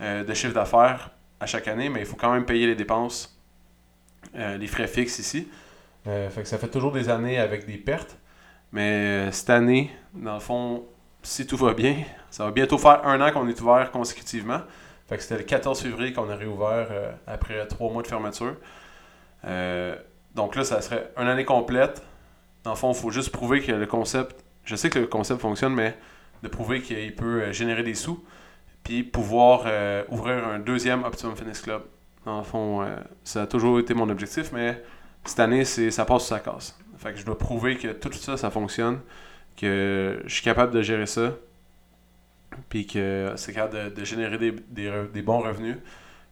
euh, 0.00 0.24
de 0.24 0.34
chiffre 0.34 0.54
d'affaires 0.54 1.10
à 1.38 1.46
chaque 1.46 1.68
année, 1.68 1.88
mais 1.88 2.00
il 2.00 2.06
faut 2.06 2.16
quand 2.16 2.32
même 2.32 2.46
payer 2.46 2.66
les 2.66 2.74
dépenses, 2.74 3.38
les 4.34 4.66
frais 4.66 4.88
fixes 4.88 5.18
ici. 5.18 5.48
fait 6.04 6.42
que 6.42 6.48
ça 6.48 6.56
fait 6.56 6.68
toujours 6.68 6.92
des 6.92 7.10
années 7.10 7.38
avec 7.38 7.66
des 7.66 7.76
pertes. 7.76 8.16
Mais 8.72 8.92
euh, 8.92 9.32
cette 9.32 9.50
année, 9.50 9.90
dans 10.14 10.34
le 10.34 10.40
fond, 10.40 10.84
si 11.22 11.46
tout 11.46 11.56
va 11.56 11.72
bien, 11.74 11.96
ça 12.30 12.44
va 12.44 12.50
bientôt 12.50 12.78
faire 12.78 13.06
un 13.06 13.20
an 13.20 13.32
qu'on 13.32 13.48
est 13.48 13.60
ouvert 13.60 13.90
consécutivement. 13.90 14.60
Fait 15.08 15.16
que 15.16 15.22
c'était 15.22 15.38
le 15.38 15.44
14 15.44 15.80
février 15.80 16.12
qu'on 16.12 16.28
a 16.28 16.36
réouvert 16.36 16.88
euh, 16.90 17.12
après 17.26 17.66
trois 17.68 17.90
mois 17.92 18.02
de 18.02 18.08
fermeture. 18.08 18.56
Euh, 20.36 20.42
donc 20.42 20.56
là, 20.56 20.64
ça 20.64 20.80
serait 20.80 21.10
une 21.16 21.28
année 21.28 21.44
complète. 21.44 22.02
Dans 22.64 22.70
le 22.70 22.76
fond, 22.76 22.92
il 22.92 22.98
faut 22.98 23.10
juste 23.10 23.30
prouver 23.30 23.60
que 23.60 23.72
le 23.72 23.86
concept, 23.86 24.36
je 24.64 24.76
sais 24.76 24.90
que 24.90 24.98
le 24.98 25.06
concept 25.06 25.40
fonctionne, 25.40 25.74
mais 25.74 25.96
de 26.42 26.48
prouver 26.48 26.82
qu'il 26.82 27.14
peut 27.14 27.52
générer 27.52 27.82
des 27.82 27.94
sous, 27.94 28.24
puis 28.82 29.02
pouvoir 29.02 29.66
ouvrir 30.10 30.46
un 30.46 30.58
deuxième 30.58 31.04
Optimum 31.04 31.36
Fitness 31.36 31.62
Club. 31.62 31.82
Dans 32.24 32.38
le 32.38 32.44
fond, 32.44 32.84
ça 33.22 33.42
a 33.42 33.46
toujours 33.46 33.78
été 33.78 33.94
mon 33.94 34.08
objectif, 34.08 34.50
mais 34.52 34.82
cette 35.24 35.40
année, 35.40 35.64
c'est 35.64 35.90
ça 35.90 36.04
passe 36.04 36.24
ou 36.24 36.26
ça 36.26 36.40
casse. 36.40 36.76
Fait 36.98 37.12
que 37.12 37.18
je 37.18 37.24
dois 37.24 37.38
prouver 37.38 37.76
que 37.76 37.88
tout 37.88 38.12
ça, 38.12 38.36
ça 38.36 38.50
fonctionne, 38.50 39.00
que 39.56 40.22
je 40.24 40.34
suis 40.34 40.42
capable 40.42 40.72
de 40.72 40.82
gérer 40.82 41.06
ça, 41.06 41.34
puis 42.68 42.86
que 42.86 43.32
c'est 43.36 43.52
capable 43.52 43.94
de, 43.94 44.04
générer 44.04 44.38
des, 44.38 45.22
bons 45.22 45.40
revenus 45.40 45.76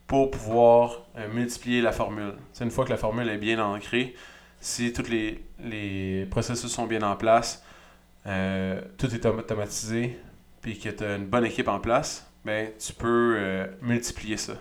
pour 0.07 0.31
pouvoir 0.31 1.03
euh, 1.17 1.29
multiplier 1.33 1.81
la 1.81 1.93
formule. 1.93 2.35
Une 2.61 2.71
fois 2.71 2.85
que 2.85 2.91
la 2.91 2.97
formule 2.97 3.29
est 3.29 3.39
bien 3.39 3.59
ancrée, 3.65 4.15
si 4.61 4.93
tous 4.93 5.09
les, 5.09 6.27
processus 6.31 6.71
sont 6.71 6.87
bien 6.87 7.03
en 7.03 7.17
place, 7.17 7.65
euh, 8.27 8.81
tout 8.99 9.13
est 9.15 9.25
automatisé, 9.27 10.19
puis 10.61 10.79
que 10.79 10.89
tu 10.89 11.05
as 11.05 11.17
une 11.17 11.27
bonne 11.27 11.45
équipe 11.45 11.69
en 11.69 11.81
place, 11.81 12.31
ben, 12.45 12.71
tu 12.79 12.93
peux 12.93 13.37
euh, 13.39 13.67
multiplier 13.83 14.37
ça. 14.37 14.55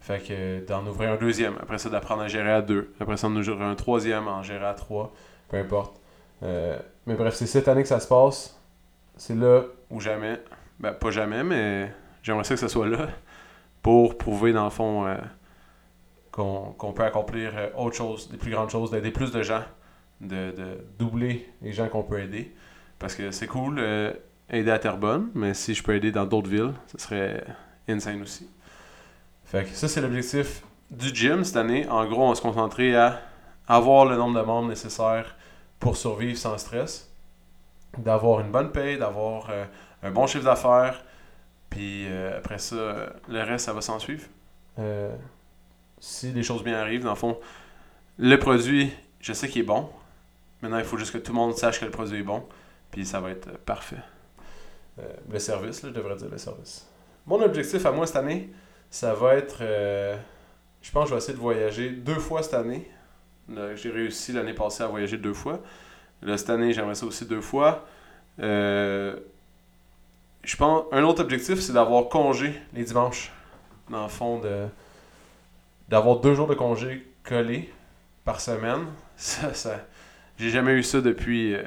Fait 0.00 0.20
que 0.20 0.66
d'en 0.66 0.86
ouvrir 0.86 1.12
un 1.12 1.16
deuxième, 1.16 1.56
après 1.60 1.78
ça 1.78 1.90
d'apprendre 1.90 2.22
à 2.22 2.28
gérer 2.28 2.52
à 2.52 2.62
deux, 2.62 2.94
après 2.98 3.18
ça 3.18 3.28
d'en 3.28 3.36
ouvrir 3.36 3.60
un 3.62 3.74
troisième, 3.74 4.26
en 4.26 4.42
gérer 4.42 4.66
à 4.66 4.74
trois, 4.74 5.12
peu 5.48 5.58
importe. 5.58 6.00
Mais 6.40 7.14
bref, 7.14 7.34
c'est 7.34 7.46
cette 7.46 7.68
année 7.68 7.82
que 7.82 7.88
ça 7.88 8.00
se 8.00 8.08
passe. 8.08 8.58
C'est 9.16 9.34
là 9.34 9.64
ou 9.90 10.00
jamais. 10.00 10.40
Ben, 10.78 10.92
pas 10.92 11.10
jamais, 11.10 11.42
mais 11.42 11.92
j'aimerais 12.22 12.44
ça 12.44 12.54
que 12.54 12.60
ce 12.60 12.68
soit 12.68 12.86
là 12.86 13.08
pour 13.88 14.18
prouver, 14.18 14.52
dans 14.52 14.64
le 14.64 14.70
fond, 14.70 15.06
euh, 15.06 15.16
qu'on 16.30 16.92
peut 16.92 17.04
accomplir 17.04 17.52
euh, 17.56 17.68
autre 17.74 17.96
chose, 17.96 18.28
des 18.28 18.36
plus 18.36 18.50
grandes 18.50 18.68
choses, 18.68 18.90
d'aider 18.90 19.10
plus 19.10 19.32
de 19.32 19.42
gens, 19.42 19.62
de, 20.20 20.52
doubler 20.98 21.48
les 21.62 21.72
gens 21.72 21.88
qu'on 21.88 22.02
peut 22.02 22.20
aider. 22.20 22.54
Parce 22.98 23.14
que 23.14 23.30
c'est 23.30 23.46
cool 23.46 23.80
aider 24.50 24.70
à 24.70 24.78
Terrebonne, 24.78 25.30
mais 25.34 25.54
si 25.54 25.72
je 25.72 25.82
peux 25.82 25.94
aider 25.94 26.12
dans 26.12 26.26
d'autres 26.26 26.50
villes, 26.50 26.74
ce 26.88 26.98
serait 26.98 27.42
insane 27.88 28.20
aussi. 28.20 28.46
Fait 29.46 29.66
ça, 29.68 29.88
c'est 29.88 30.02
l'objectif 30.02 30.62
du 30.90 31.08
gym 31.08 31.42
cette 31.42 31.56
année. 31.56 31.88
En 31.88 32.04
gros, 32.04 32.24
on 32.24 32.28
va 32.28 32.34
se 32.34 32.42
concentrer 32.42 32.94
à 32.94 33.22
avoir 33.68 34.04
le 34.04 34.18
nombre 34.18 34.38
de 34.38 34.44
membres 34.44 34.68
nécessaires 34.68 35.34
pour 35.80 35.96
survivre 35.96 36.36
sans 36.36 36.58
stress, 36.58 37.10
d'avoir 37.96 38.40
une 38.40 38.50
bonne 38.50 38.70
paye, 38.70 38.98
d'avoir 38.98 39.48
euh, 39.48 39.64
un 40.02 40.10
bon 40.10 40.26
chiffre 40.26 40.44
d'affaires, 40.44 41.02
puis 41.70 42.06
euh, 42.08 42.38
après 42.38 42.58
ça, 42.58 42.76
euh, 42.76 43.06
le 43.28 43.42
reste, 43.42 43.66
ça 43.66 43.72
va 43.72 43.80
s'en 43.80 43.98
suivre. 43.98 44.26
Euh, 44.78 45.14
si 46.00 46.32
les 46.32 46.42
choses 46.42 46.62
bien 46.62 46.78
arrivent, 46.78 47.04
dans 47.04 47.10
le 47.10 47.16
fond, 47.16 47.38
le 48.18 48.36
produit, 48.38 48.92
je 49.20 49.32
sais 49.32 49.48
qu'il 49.48 49.62
est 49.62 49.66
bon. 49.66 49.88
Maintenant, 50.62 50.78
il 50.78 50.84
faut 50.84 50.96
juste 50.96 51.12
que 51.12 51.18
tout 51.18 51.32
le 51.32 51.38
monde 51.38 51.56
sache 51.56 51.80
que 51.80 51.84
le 51.84 51.90
produit 51.90 52.18
est 52.18 52.24
bon, 52.24 52.44
puis 52.90 53.04
ça 53.04 53.20
va 53.20 53.30
être 53.30 53.58
parfait. 53.58 54.02
le 55.30 55.38
service, 55.38 55.82
là, 55.82 55.90
je 55.90 55.94
devrais 55.94 56.16
dire 56.16 56.28
le 56.30 56.38
service. 56.38 56.86
Mon 57.26 57.40
objectif 57.42 57.84
à 57.86 57.92
moi 57.92 58.06
cette 58.06 58.16
année, 58.16 58.50
ça 58.90 59.14
va 59.14 59.34
être. 59.34 59.58
je 59.60 60.90
pense 60.90 61.04
que 61.04 61.10
je 61.10 61.14
vais 61.14 61.18
essayer 61.18 61.34
de 61.34 61.40
voyager 61.40 61.90
deux 61.90 62.18
fois 62.18 62.42
cette 62.42 62.54
année. 62.54 62.90
J'ai 63.76 63.90
réussi 63.90 64.32
l'année 64.32 64.54
passée 64.54 64.82
à 64.82 64.88
voyager 64.88 65.16
deux 65.16 65.34
fois. 65.34 65.62
Là, 66.22 66.36
cette 66.36 66.50
année, 66.50 66.72
j'aimerais 66.72 66.96
ça 66.96 67.06
aussi 67.06 67.24
deux 67.24 67.40
fois. 67.40 67.86
Euh, 68.40 69.16
je 70.48 70.56
pense 70.56 70.86
un 70.92 71.02
autre 71.04 71.20
objectif, 71.22 71.60
c'est 71.60 71.74
d'avoir 71.74 72.08
congé 72.08 72.58
les 72.72 72.82
dimanches. 72.82 73.30
Dans 73.90 74.04
le 74.04 74.08
fond, 74.08 74.38
de 74.38 74.66
d'avoir 75.88 76.20
deux 76.20 76.34
jours 76.34 76.46
de 76.46 76.54
congé 76.54 77.06
collés 77.22 77.70
par 78.24 78.40
semaine. 78.40 78.86
Ça, 79.16 79.80
j'ai 80.38 80.50
jamais 80.50 80.72
eu 80.72 80.82
ça 80.82 81.00
depuis, 81.00 81.54
euh, 81.54 81.62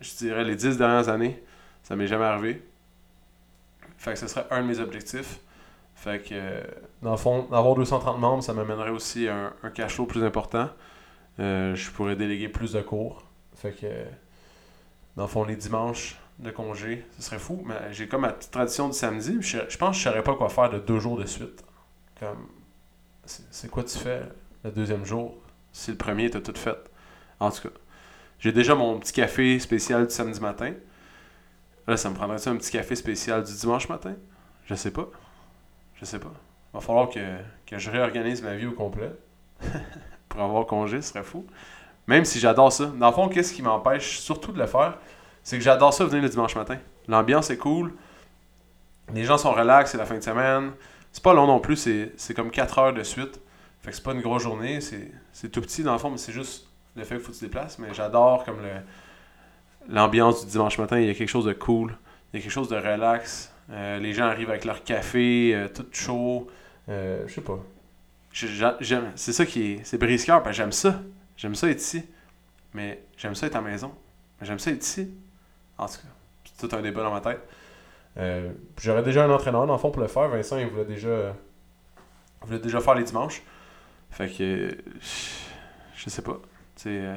je 0.00 0.14
dirais, 0.16 0.44
les 0.44 0.56
dix 0.56 0.76
dernières 0.76 1.08
années. 1.08 1.42
Ça 1.82 1.96
m'est 1.96 2.06
jamais 2.06 2.24
arrivé. 2.24 2.62
Fait 3.96 4.12
que 4.12 4.18
ce 4.18 4.26
serait 4.26 4.46
un 4.50 4.62
de 4.62 4.66
mes 4.66 4.78
objectifs. 4.78 5.40
Fait 5.94 6.22
que, 6.22 6.62
dans 7.02 7.12
le 7.12 7.16
fond, 7.16 7.46
d'avoir 7.50 7.74
230 7.76 8.18
membres, 8.18 8.42
ça 8.42 8.52
m'amènerait 8.52 8.90
aussi 8.90 9.28
un, 9.28 9.52
un 9.62 9.70
cash 9.70 9.94
flow 9.94 10.06
plus 10.06 10.24
important. 10.24 10.68
Euh, 11.40 11.74
je 11.74 11.90
pourrais 11.90 12.16
déléguer 12.16 12.48
plus 12.48 12.72
de 12.72 12.82
cours. 12.82 13.22
Fait 13.54 13.72
que, 13.72 13.86
dans 15.16 15.24
le 15.24 15.28
fond, 15.28 15.44
les 15.44 15.56
dimanches 15.56 16.16
de 16.38 16.50
congé, 16.50 17.06
ce 17.16 17.22
serait 17.22 17.38
fou. 17.38 17.62
Mais 17.64 17.92
j'ai 17.92 18.08
comme 18.08 18.22
ma 18.22 18.32
petite 18.32 18.50
tradition 18.50 18.88
du 18.88 18.94
samedi. 18.94 19.38
Je, 19.40 19.58
pense 19.76 19.96
que 19.96 20.02
je 20.02 20.08
saurais 20.08 20.22
pas 20.22 20.34
quoi 20.34 20.48
faire 20.48 20.70
de 20.70 20.78
deux 20.78 21.00
jours 21.00 21.18
de 21.18 21.26
suite. 21.26 21.64
Comme, 22.18 22.48
c'est 23.24 23.70
quoi 23.70 23.84
tu 23.84 23.98
fais 23.98 24.22
le 24.64 24.70
deuxième 24.70 25.04
jour? 25.04 25.36
Si 25.72 25.90
le 25.90 25.96
premier 25.96 26.30
t'as 26.30 26.40
tout 26.40 26.54
fait? 26.54 26.78
En 27.40 27.50
tout 27.50 27.68
cas, 27.68 27.74
j'ai 28.38 28.52
déjà 28.52 28.74
mon 28.74 28.98
petit 28.98 29.12
café 29.12 29.58
spécial 29.58 30.06
du 30.06 30.14
samedi 30.14 30.40
matin. 30.40 30.72
Là, 31.86 31.96
ça 31.96 32.10
me 32.10 32.14
prendrait 32.14 32.46
un 32.48 32.56
petit 32.56 32.70
café 32.70 32.94
spécial 32.94 33.42
du 33.42 33.52
dimanche 33.54 33.88
matin? 33.88 34.14
Je 34.66 34.74
sais 34.74 34.90
pas. 34.90 35.08
Je 35.94 36.04
sais 36.04 36.18
pas. 36.18 36.32
Il 36.72 36.74
va 36.74 36.80
falloir 36.80 37.08
que, 37.08 37.38
que 37.66 37.78
je 37.78 37.90
réorganise 37.90 38.42
ma 38.42 38.54
vie 38.54 38.66
au 38.66 38.72
complet. 38.72 39.10
Pour 40.28 40.42
avoir 40.42 40.66
congé, 40.66 41.00
ce 41.00 41.10
serait 41.10 41.24
fou. 41.24 41.46
Même 42.06 42.24
si 42.24 42.38
j'adore 42.38 42.72
ça. 42.72 42.86
Dans 42.86 43.08
le 43.08 43.14
fond, 43.14 43.28
qu'est-ce 43.28 43.52
qui 43.52 43.62
m'empêche 43.62 44.18
surtout 44.18 44.52
de 44.52 44.58
le 44.58 44.66
faire? 44.66 44.98
C'est 45.42 45.56
que 45.58 45.64
j'adore 45.64 45.94
ça 45.94 46.04
venir 46.04 46.22
le 46.22 46.28
dimanche 46.28 46.56
matin. 46.56 46.78
L'ambiance 47.06 47.50
est 47.50 47.56
cool. 47.56 47.92
Les 49.14 49.24
gens 49.24 49.38
sont 49.38 49.52
relax, 49.52 49.92
c'est 49.92 49.98
la 49.98 50.04
fin 50.04 50.16
de 50.16 50.22
semaine. 50.22 50.72
C'est 51.12 51.22
pas 51.22 51.32
long 51.32 51.46
non 51.46 51.60
plus, 51.60 51.88
c'est 52.16 52.34
comme 52.34 52.50
4 52.50 52.78
heures 52.78 52.92
de 52.92 53.02
suite. 53.02 53.40
Fait 53.80 53.90
que 53.90 53.96
c'est 53.96 54.02
pas 54.02 54.12
une 54.12 54.20
grosse 54.20 54.42
journée, 54.42 54.80
c'est 54.80 55.48
tout 55.48 55.60
petit 55.62 55.82
dans 55.82 55.92
le 55.92 55.98
fond, 55.98 56.10
mais 56.10 56.18
c'est 56.18 56.32
juste 56.32 56.66
le 56.94 57.04
fait 57.04 57.16
qu'il 57.16 57.24
faut 57.24 57.28
que 57.28 57.36
tu 57.36 57.40
te 57.40 57.44
déplaces. 57.46 57.78
Mais 57.78 57.94
j'adore 57.94 58.44
comme 58.44 58.60
le 58.60 58.70
l'ambiance 59.88 60.44
du 60.44 60.52
dimanche 60.52 60.78
matin, 60.78 60.98
il 60.98 61.06
y 61.06 61.10
a 61.10 61.14
quelque 61.14 61.28
chose 61.28 61.46
de 61.46 61.52
cool, 61.52 61.96
il 62.32 62.36
y 62.36 62.40
a 62.40 62.42
quelque 62.42 62.52
chose 62.52 62.68
de 62.68 62.76
relax. 62.76 63.52
Euh, 63.70 63.98
les 63.98 64.12
gens 64.12 64.24
arrivent 64.24 64.50
avec 64.50 64.64
leur 64.64 64.84
café, 64.84 65.52
euh, 65.54 65.68
tout 65.68 65.86
chaud. 65.92 66.48
Euh, 66.88 67.24
je 67.26 67.34
sais 67.34 67.40
pas. 67.40 67.58
C'est 68.32 69.32
ça 69.32 69.46
qui 69.46 69.72
est. 69.72 69.80
C'est 69.84 69.98
brise-cœur, 69.98 70.42
parce 70.42 70.56
j'aime 70.56 70.72
ça. 70.72 71.02
J'aime 71.36 71.54
ça 71.54 71.68
être 71.68 71.80
ici. 71.80 72.02
Mais 72.74 73.02
j'aime 73.16 73.34
ça 73.34 73.46
être 73.46 73.56
à 73.56 73.60
la 73.60 73.70
maison. 73.70 73.92
Mais 74.40 74.46
j'aime 74.46 74.58
ça 74.58 74.70
être 74.70 74.82
ici. 74.82 75.10
En 75.78 75.86
tout 75.86 75.94
cas, 75.94 76.08
c'est 76.44 76.68
tout 76.68 76.76
un 76.76 76.82
débat 76.82 77.02
dans 77.02 77.12
ma 77.12 77.20
tête. 77.20 77.40
Euh, 78.16 78.52
j'aurais 78.80 79.02
déjà 79.02 79.24
un 79.24 79.30
entraîneur, 79.30 79.66
dans 79.66 79.74
le 79.74 79.78
fond, 79.78 79.90
pour 79.90 80.02
le 80.02 80.08
faire. 80.08 80.28
Vincent, 80.28 80.58
il 80.58 80.66
voulait 80.66 80.84
déjà, 80.84 81.34
voulait 82.42 82.58
déjà 82.58 82.80
faire 82.80 82.94
les 82.94 83.04
dimanches. 83.04 83.42
Fait 84.10 84.28
que, 84.28 84.76
je 85.94 86.10
sais 86.10 86.22
pas. 86.22 86.38
Euh, 86.86 87.16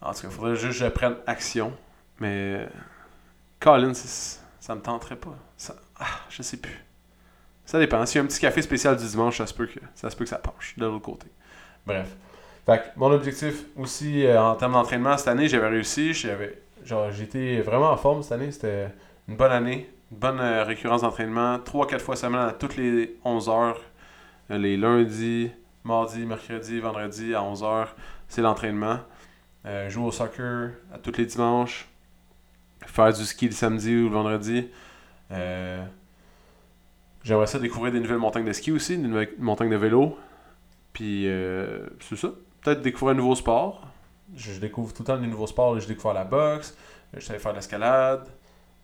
en 0.00 0.12
tout 0.12 0.22
cas, 0.22 0.28
il 0.28 0.30
faudrait 0.30 0.56
juste 0.56 0.78
que 0.78 0.84
je 0.84 0.90
prenne 0.90 1.16
action. 1.26 1.72
Mais, 2.20 2.68
Colin, 3.60 3.92
ça 3.94 4.74
me 4.74 4.80
tenterait 4.80 5.16
pas. 5.16 5.36
Ça, 5.56 5.74
ah, 5.98 6.06
je 6.30 6.42
sais 6.42 6.58
plus. 6.58 6.84
Ça 7.64 7.78
dépend. 7.78 8.04
S'il 8.06 8.16
y 8.16 8.20
a 8.20 8.24
un 8.24 8.26
petit 8.26 8.40
café 8.40 8.62
spécial 8.62 8.96
du 8.96 9.06
dimanche, 9.06 9.38
ça 9.38 9.46
se 9.46 9.54
peut 9.54 9.66
que 9.66 9.80
ça, 9.94 10.08
se 10.10 10.16
peut 10.16 10.24
que 10.24 10.30
ça 10.30 10.38
penche 10.38 10.74
de 10.78 10.86
l'autre 10.86 11.04
côté. 11.04 11.26
Bref. 11.86 12.08
Fait 12.64 12.92
mon 12.96 13.10
objectif 13.10 13.64
aussi 13.76 14.26
euh, 14.26 14.40
en 14.40 14.54
termes 14.54 14.72
d'entraînement 14.72 15.16
cette 15.16 15.28
année, 15.28 15.48
j'avais 15.48 15.68
réussi. 15.68 16.12
J'avais, 16.12 16.62
genre, 16.88 17.10
j'étais 17.12 17.60
vraiment 17.60 17.90
en 17.90 17.96
forme 17.96 18.22
cette 18.22 18.32
année. 18.32 18.50
C'était 18.50 18.88
une 19.28 19.36
bonne 19.36 19.52
année, 19.52 19.88
une 20.10 20.18
bonne 20.18 20.40
euh, 20.40 20.64
récurrence 20.64 21.02
d'entraînement. 21.02 21.58
3-4 21.58 21.98
fois 22.00 22.16
semaine 22.16 22.40
à 22.40 22.52
toutes 22.52 22.76
les 22.76 23.16
11 23.24 23.48
heures. 23.48 23.80
Euh, 24.50 24.58
les 24.58 24.76
lundis, 24.76 25.50
mardi, 25.84 26.24
mercredi, 26.24 26.80
vendredi 26.80 27.34
à 27.34 27.42
11 27.42 27.62
heures, 27.62 27.94
c'est 28.28 28.42
l'entraînement. 28.42 29.00
jouer 29.88 30.04
au 30.04 30.12
soccer 30.12 30.70
à 30.92 30.98
tous 30.98 31.16
les 31.18 31.26
dimanches. 31.26 31.88
Faire 32.86 33.12
du 33.12 33.24
ski 33.24 33.46
le 33.46 33.52
samedi 33.52 33.94
ou 33.94 34.04
le 34.04 34.14
vendredi. 34.14 34.68
J'aimerais 37.22 37.46
ça 37.46 37.58
découvrir 37.58 37.92
des 37.92 38.00
nouvelles 38.00 38.18
montagnes 38.18 38.46
de 38.46 38.52
ski 38.52 38.72
aussi, 38.72 38.96
des 38.96 39.06
nouvelles 39.06 39.34
montagnes 39.38 39.70
de 39.70 39.76
vélo. 39.76 40.16
Puis 40.94 41.26
c'est 42.00 42.16
ça 42.16 42.28
peut-être 42.62 42.80
découvrir 42.80 43.14
un 43.14 43.18
nouveau 43.18 43.34
sport. 43.34 43.86
Je, 44.34 44.58
découvre 44.58 44.92
tout 44.92 45.02
le 45.02 45.06
temps 45.06 45.18
des 45.18 45.26
nouveaux 45.26 45.46
sports. 45.46 45.78
Je 45.78 45.86
découvre 45.86 46.14
la 46.14 46.24
boxe, 46.24 46.76
je 47.14 47.20
savais 47.20 47.38
faire 47.38 47.52
de 47.52 47.56
l'escalade, 47.56 48.28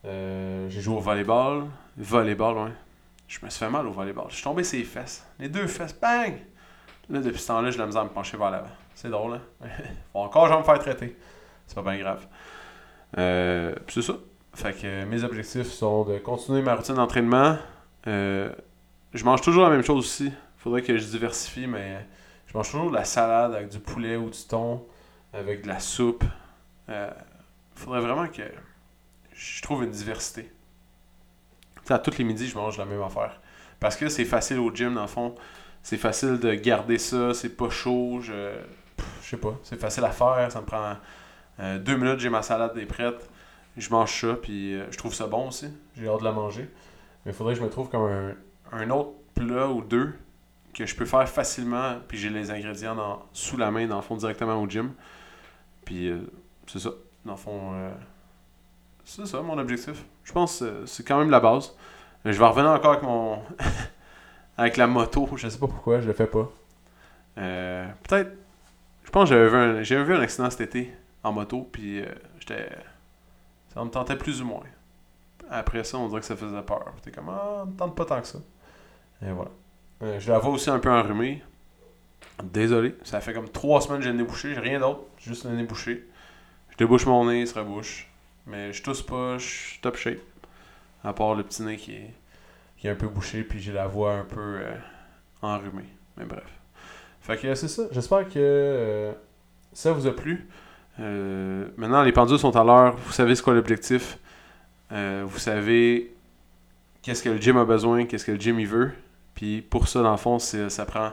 euh, 0.05 0.69
j'ai 0.69 0.81
joué 0.81 0.97
au 0.97 1.01
volleyball. 1.01 1.65
Volleyball, 1.97 2.57
ouais. 2.57 2.73
Je 3.27 3.45
me 3.45 3.51
suis 3.51 3.59
fait 3.59 3.71
mal 3.71 3.87
au 3.87 3.93
volleyball. 3.93 4.27
Je 4.29 4.35
suis 4.35 4.45
tombé 4.45 4.65
ses 4.65 4.83
fesses. 4.85 5.27
Les 5.39 5.49
deux 5.49 5.67
fesses, 5.67 5.99
bang! 5.99 6.35
Là, 7.09 7.21
depuis 7.21 7.41
ce 7.41 7.49
temps-là, 7.49 7.71
j'ai 7.71 7.79
la 7.79 7.87
misère 7.87 8.03
à 8.03 8.05
me 8.05 8.11
pencher 8.11 8.37
vers 8.37 8.51
l'avant. 8.51 8.71
C'est 8.95 9.11
drôle, 9.11 9.35
hein? 9.35 9.41
Faut 10.13 10.21
encore, 10.21 10.49
vais 10.49 10.57
me 10.57 10.63
faire 10.63 10.79
traiter. 10.79 11.17
C'est 11.67 11.75
pas 11.75 11.83
bien 11.83 11.99
grave. 11.99 12.27
Euh, 13.19 13.75
c'est 13.89 14.03
ça. 14.03 14.15
Fait 14.55 14.73
que 14.73 15.05
mes 15.05 15.25
objectifs 15.25 15.67
sont 15.67 16.05
de 16.05 16.19
continuer 16.19 16.63
ma 16.63 16.75
routine 16.75 16.95
d'entraînement. 16.95 17.57
Euh, 18.07 18.51
je 19.13 19.25
mange 19.25 19.41
toujours 19.41 19.65
la 19.65 19.71
même 19.71 19.83
chose 19.83 19.99
aussi. 19.99 20.33
Faudrait 20.59 20.83
que 20.83 20.97
je 20.97 21.07
diversifie, 21.07 21.67
mais 21.67 22.07
je 22.47 22.57
mange 22.57 22.71
toujours 22.71 22.91
de 22.91 22.97
la 22.97 23.05
salade 23.05 23.55
avec 23.55 23.69
du 23.69 23.81
poulet 23.81 24.17
ou 24.17 24.31
du 24.31 24.39
thon, 24.49 24.85
avec 25.35 25.63
de 25.63 25.69
la 25.69 25.81
soupe. 25.81 26.25
Il 26.89 26.95
euh, 26.95 27.11
faudrait 27.75 28.01
vraiment 28.01 28.29
que 28.29 28.43
je 29.33 29.63
trouve 29.63 29.85
une 29.85 29.91
diversité. 29.91 30.51
à 31.89 31.99
tous 31.99 32.19
les 32.19 32.25
midis, 32.25 32.49
je 32.49 32.55
mange 32.55 32.79
la 32.79 32.85
même 32.85 33.03
affaire. 33.03 33.41
Parce 33.81 33.97
que 33.97 34.09
c'est 34.09 34.25
facile 34.25 34.59
au 34.59 34.75
gym, 34.75 34.95
dans 34.95 35.03
le 35.03 35.09
fond. 35.09 35.35
C'est 35.83 35.99
facile 35.99 36.39
de 36.39 36.55
garder 36.55 36.99
ça, 36.99 37.35
c'est 37.35 37.51
pas 37.57 37.69
chaud. 37.69 38.21
Je, 38.23 38.55
sais 39.23 39.37
pas, 39.37 39.59
c'est 39.63 39.79
facile 39.79 40.05
à 40.05 40.11
faire. 40.11 40.51
Ça 40.51 40.61
me 40.61 40.67
prend 40.67 40.95
euh, 41.61 41.79
deux 41.79 41.97
minutes, 41.97 42.21
j'ai 42.21 42.31
ma 42.31 42.43
salade 42.43 42.77
est 42.79 42.87
prête. 42.87 43.29
Je 43.77 43.91
mange 43.91 44.21
ça, 44.21 44.35
puis 44.35 44.75
euh, 44.75 44.87
je 44.91 44.97
trouve 44.97 45.13
ça 45.13 45.27
bon 45.27 45.49
aussi. 45.49 45.67
J'ai 45.97 46.09
hâte 46.09 46.21
de 46.21 46.25
la 46.25 46.33
manger. 46.33 46.71
Mais 47.25 47.33
il 47.33 47.35
faudrait 47.35 47.55
que 47.55 47.61
je 47.61 47.65
me 47.65 47.71
trouve 47.71 47.89
comme 47.89 48.35
un, 48.73 48.91
autre 48.91 49.13
plat 49.35 49.69
ou 49.69 49.83
deux 49.83 50.15
que 50.73 50.87
je 50.87 50.95
peux 50.95 51.05
faire 51.05 51.29
facilement, 51.29 51.97
puis 52.09 52.19
j'ai 52.19 52.31
les 52.31 52.51
ingrédients 52.51 53.23
sous 53.33 53.57
la 53.57 53.71
main, 53.71 53.87
dans 53.87 53.97
le 53.97 54.03
fond, 54.03 54.17
directement 54.17 54.61
au 54.61 54.69
gym. 54.69 54.93
Puis 55.85 56.09
euh, 56.09 56.21
c'est 56.67 56.79
ça. 56.79 56.91
Dans 57.25 57.33
le 57.33 57.39
fond, 57.39 57.73
euh, 57.75 57.91
c'est 59.05 59.27
ça 59.27 59.41
mon 59.43 59.59
objectif. 59.59 60.05
Je 60.25 60.33
pense 60.33 60.61
que 60.61 60.87
c'est 60.87 61.07
quand 61.07 61.19
même 61.19 61.31
la 61.31 61.41
base. 61.41 61.75
Je 62.25 62.39
vais 62.39 62.47
revenir 62.47 62.71
encore 62.71 62.93
avec 62.93 63.03
mon. 63.03 63.39
avec 64.57 64.77
la 64.77 64.87
moto. 64.87 65.29
Je 65.37 65.49
sais 65.49 65.59
pas 65.59 65.67
pourquoi, 65.67 66.01
je 66.01 66.07
le 66.07 66.13
fais 66.13 66.27
pas. 66.27 66.51
Euh, 67.39 67.87
peut-être. 68.03 68.33
Je 69.05 69.11
pense 69.11 69.29
que 69.29 69.35
j'avais 69.35 69.49
vu, 69.49 69.57
un, 69.57 70.03
vu 70.05 70.15
un 70.15 70.21
accident 70.21 70.51
cet 70.51 70.63
été 70.63 70.93
en 71.23 71.33
moto, 71.33 71.69
puis 71.71 72.03
j'étais. 72.41 72.69
Ça 73.73 73.85
me 73.85 73.91
tentait 73.91 74.17
plus 74.17 74.41
ou 74.41 74.47
moins. 74.47 74.63
Après 75.51 75.85
ça, 75.85 75.99
on 75.99 76.09
dirait 76.09 76.21
que 76.21 76.27
ça 76.27 76.37
faisait 76.37 76.63
peur. 76.63 76.95
T'es 77.03 77.11
comme, 77.11 77.29
ah, 77.29 77.59
ça 77.61 77.65
me 77.67 77.77
tente 77.77 77.95
pas 77.95 78.05
tant 78.05 78.21
que 78.21 78.27
ça. 78.27 78.39
Et 79.23 79.31
voilà. 79.31 79.51
Euh, 80.03 80.19
je 80.19 80.31
la 80.31 80.39
vois 80.39 80.53
aussi 80.53 80.71
un 80.71 80.79
peu 80.79 80.91
enrhumée. 80.91 81.43
Désolé, 82.43 82.97
ça 83.05 83.21
fait 83.21 83.33
comme 83.33 83.49
trois 83.49 83.81
semaines 83.81 83.99
que 83.99 84.05
j'ai 84.05 84.11
le 84.11 84.19
nez 84.19 84.25
bouché, 84.25 84.55
j'ai 84.55 84.61
rien 84.61 84.81
d'autre, 84.81 85.03
juste 85.19 85.45
le 85.45 85.53
nez 85.53 85.63
bouché. 85.63 86.07
Je 86.71 86.77
débouche 86.77 87.07
mon 87.07 87.25
nez, 87.27 87.41
il 87.41 87.47
se 87.47 87.57
rebouche. 87.57 88.09
Mais 88.47 88.73
je 88.73 88.83
tousse 88.83 89.03
pas, 89.03 89.39
je 89.39 89.47
suis 89.47 89.81
top 89.81 89.97
shape. 89.97 90.19
À 91.05 91.13
part 91.13 91.35
le 91.35 91.45
petit 91.45 91.63
nez 91.63 91.77
qui 91.77 91.93
est, 91.93 92.11
qui 92.77 92.89
est 92.89 92.91
un 92.91 92.97
peu 92.97 93.07
bouché, 93.07 93.45
puis 93.45 93.61
j'ai 93.61 93.73
la 93.73 93.87
voix 93.87 94.15
un 94.15 94.25
peu 94.25 94.41
euh, 94.41 94.75
enrhumée. 95.43 95.89
Mais 96.17 96.25
bref. 96.25 96.43
Fait 97.21 97.37
que 97.37 97.55
c'est 97.55 97.69
ça. 97.69 97.85
J'espère 97.93 98.29
que 98.29 98.33
euh, 98.37 99.13
ça 99.73 99.93
vous 99.93 100.07
a 100.07 100.15
plu. 100.15 100.49
maintenant, 100.99 102.03
les 102.03 102.13
pendules 102.13 102.39
sont 102.39 102.57
à 102.57 102.65
l'heure. 102.65 102.97
Vous 102.97 103.13
savez 103.13 103.35
ce 103.35 103.43
qu'est 103.43 103.55
l'objectif. 103.55 104.19
vous 104.91 105.39
savez 105.39 106.15
qu'est-ce 107.03 107.23
que 107.23 107.29
le 107.29 107.41
gym 107.41 107.57
a 107.59 107.65
besoin, 107.65 108.07
qu'est-ce 108.07 108.25
que 108.25 108.33
le 108.33 108.41
gym 108.41 108.59
il 108.59 108.67
veut. 108.67 108.93
Puis 109.35 109.63
pour 109.63 109.89
ça, 109.89 110.03
dans 110.03 110.11
le 110.11 110.17
fond, 110.17 110.39
ça 110.39 110.85
prend 110.85 111.13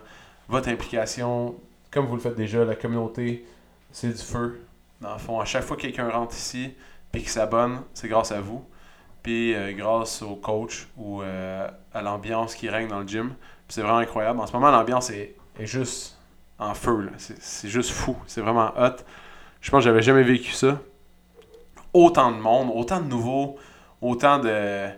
votre 0.52 0.68
implication, 0.68 1.56
comme 1.90 2.06
vous 2.06 2.16
le 2.16 2.22
faites 2.22 2.36
déjà, 2.36 2.66
la 2.66 2.76
communauté, 2.76 3.46
c'est 3.92 4.10
du 4.10 4.22
feu. 4.22 4.62
Dans 5.00 5.14
le 5.14 5.20
fond, 5.20 5.40
à 5.40 5.46
chaque 5.46 5.64
fois 5.64 5.78
que 5.78 5.84
quelqu'un 5.84 6.10
rentre 6.10 6.36
ici 6.36 6.74
et 7.14 7.20
qu'il 7.20 7.30
s'abonne, 7.30 7.82
c'est 7.94 8.10
grâce 8.10 8.32
à 8.34 8.42
vous. 8.42 8.64
puis 9.24 9.56
euh, 9.56 9.72
grâce 9.72 10.22
au 10.22 10.36
coach 10.36 10.88
ou 10.98 11.22
euh, 11.22 11.68
à 11.94 12.02
l'ambiance 12.02 12.54
qui 12.54 12.68
règne 12.70 12.90
dans 12.90 13.00
le 13.00 13.08
gym. 13.08 13.30
Puis 13.30 13.76
c'est 13.76 13.82
vraiment 13.82 14.00
incroyable. 14.00 14.42
En 14.42 14.46
ce 14.46 14.52
moment, 14.52 14.72
l'ambiance 14.72 15.10
est, 15.10 15.36
juste 15.60 16.18
en 16.60 16.74
feu. 16.74 17.10
c'est 17.18 17.70
juste 17.70 17.92
fou. 17.92 18.18
C'est 18.28 18.42
vraiment 18.42 18.74
hot. 18.78 18.98
Je 19.62 19.72
pense 19.72 19.80
que 19.80 19.86
j'avais 19.86 20.02
jamais 20.02 20.24
vécu 20.24 20.52
ça. 20.52 20.82
Autant 21.94 22.32
de 22.32 22.38
monde, 22.38 22.72
autant 22.74 23.00
de 23.00 23.08
nouveaux, 23.08 23.58
autant 24.02 24.40
de 24.40 24.90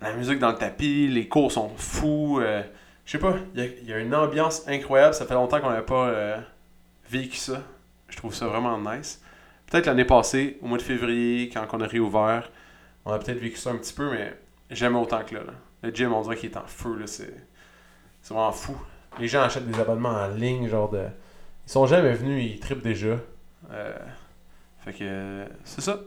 la 0.00 0.12
musique 0.16 0.38
dans 0.38 0.50
le 0.50 0.56
tapis, 0.56 1.08
les 1.08 1.26
cours 1.26 1.50
sont 1.50 1.70
fous. 1.76 2.38
euh, 2.40 2.62
je 3.04 3.12
sais 3.12 3.18
pas, 3.18 3.34
il 3.54 3.84
y 3.84 3.92
a, 3.92 3.98
une 3.98 4.14
ambiance 4.14 4.66
incroyable. 4.66 5.14
Ça 5.14 5.26
fait 5.26 5.34
longtemps 5.34 5.60
qu'on 5.60 5.70
n'avait 5.70 5.82
pas 5.82 6.08
euh, 6.08 6.38
vécu 7.10 7.36
ça. 7.36 7.62
Je 8.08 8.16
trouve 8.16 8.34
ça 8.34 8.46
vraiment 8.46 8.78
nice. 8.78 9.22
Peut-être 9.66 9.86
l'année 9.86 10.04
passée, 10.04 10.58
au 10.62 10.66
mois 10.66 10.78
de 10.78 10.82
février, 10.82 11.50
quand 11.50 11.66
on 11.72 11.80
a 11.80 11.86
réouvert, 11.86 12.50
on 13.04 13.12
a 13.12 13.18
peut-être 13.18 13.38
vécu 13.38 13.56
ça 13.56 13.70
un 13.70 13.76
petit 13.76 13.92
peu, 13.92 14.10
mais 14.10 14.34
jamais 14.70 14.98
autant 14.98 15.22
que 15.24 15.34
là. 15.34 15.42
Le 15.82 15.90
gym, 15.94 16.12
on 16.12 16.22
dirait 16.22 16.36
qu'il 16.36 16.50
est 16.50 16.56
en 16.56 16.66
feu. 16.66 17.02
C'est 17.06 17.34
vraiment 18.28 18.52
fou. 18.52 18.76
Les 19.18 19.28
gens 19.28 19.42
achètent 19.42 19.68
des 19.70 19.78
abonnements 19.78 20.10
en 20.10 20.28
ligne, 20.28 20.68
genre 20.68 20.88
de. 20.90 21.04
Ils 21.66 21.70
sont 21.70 21.86
jamais 21.86 22.14
venus, 22.14 22.52
ils 22.54 22.60
trippent 22.60 22.82
déjà. 22.82 23.16
Euh, 23.70 23.96
fait 24.80 24.92
que 24.92 24.98
euh, 25.02 25.46
c'est 25.64 25.80
ça. 25.80 26.00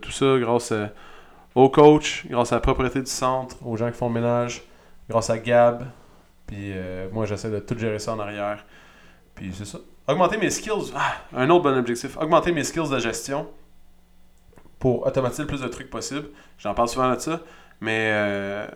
Tout 0.00 0.10
ça 0.10 0.38
grâce 0.38 0.72
à- 0.72 0.90
au 1.54 1.70
coach, 1.70 2.26
grâce 2.28 2.52
à 2.52 2.56
la 2.56 2.60
propriété 2.60 3.00
du 3.00 3.10
centre, 3.10 3.56
aux 3.66 3.76
gens 3.76 3.90
qui 3.90 3.96
font 3.96 4.08
le 4.08 4.14
ménage, 4.14 4.62
grâce 5.08 5.30
à 5.30 5.38
Gab. 5.38 5.84
Puis 6.46 6.72
euh, 6.74 7.08
moi, 7.12 7.26
j'essaie 7.26 7.50
de 7.50 7.58
tout 7.58 7.76
gérer 7.78 7.98
ça 7.98 8.12
en 8.14 8.18
arrière. 8.20 8.64
Puis 9.34 9.52
c'est 9.52 9.64
ça. 9.64 9.78
Augmenter 10.08 10.36
mes 10.38 10.50
skills. 10.50 10.92
Ah, 10.94 11.16
un 11.34 11.50
autre 11.50 11.64
bon 11.64 11.76
objectif. 11.76 12.16
Augmenter 12.16 12.52
mes 12.52 12.64
skills 12.64 12.90
de 12.90 12.98
gestion 12.98 13.48
pour 14.78 15.06
automatiser 15.06 15.42
le 15.42 15.48
plus 15.48 15.60
de 15.62 15.68
trucs 15.68 15.90
possible. 15.90 16.28
J'en 16.58 16.74
parle 16.74 16.88
souvent 16.88 17.12
de 17.14 17.18
ça. 17.18 17.40
Mais 17.80 18.10
euh, 18.12 18.66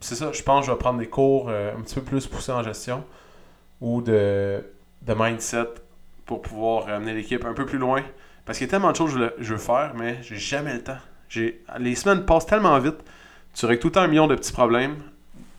c'est 0.00 0.14
ça. 0.16 0.32
Je 0.32 0.42
pense 0.42 0.60
que 0.60 0.66
je 0.66 0.72
vais 0.72 0.78
prendre 0.78 0.98
des 0.98 1.08
cours 1.08 1.46
euh, 1.48 1.74
un 1.76 1.80
petit 1.82 1.94
peu 1.94 2.02
plus 2.02 2.26
poussés 2.26 2.52
en 2.52 2.62
gestion 2.62 3.04
ou 3.80 4.02
de, 4.02 4.64
de 5.02 5.14
mindset 5.14 5.68
pour 6.26 6.42
pouvoir 6.42 6.88
amener 6.88 7.14
l'équipe 7.14 7.44
un 7.44 7.52
peu 7.54 7.66
plus 7.66 7.78
loin. 7.78 8.02
Parce 8.44 8.58
qu'il 8.58 8.66
y 8.66 8.70
a 8.70 8.72
tellement 8.72 8.90
de 8.90 8.96
choses 8.96 9.14
que 9.14 9.32
je, 9.38 9.52
veux- 9.54 9.58
faire, 9.60 9.92
mais 9.94 10.18
j'ai 10.22 10.36
jamais 10.36 10.74
le 10.74 10.82
temps. 10.82 10.98
Les 11.78 11.94
semaines 11.94 12.24
passent 12.24 12.46
tellement 12.46 12.76
vite. 12.80 12.96
Tu 13.54 13.66
règles 13.66 13.80
tout 13.80 13.88
le 13.88 13.92
temps 13.92 14.00
un 14.02 14.08
million 14.08 14.26
de 14.26 14.34
petits 14.34 14.52
problèmes. 14.52 14.96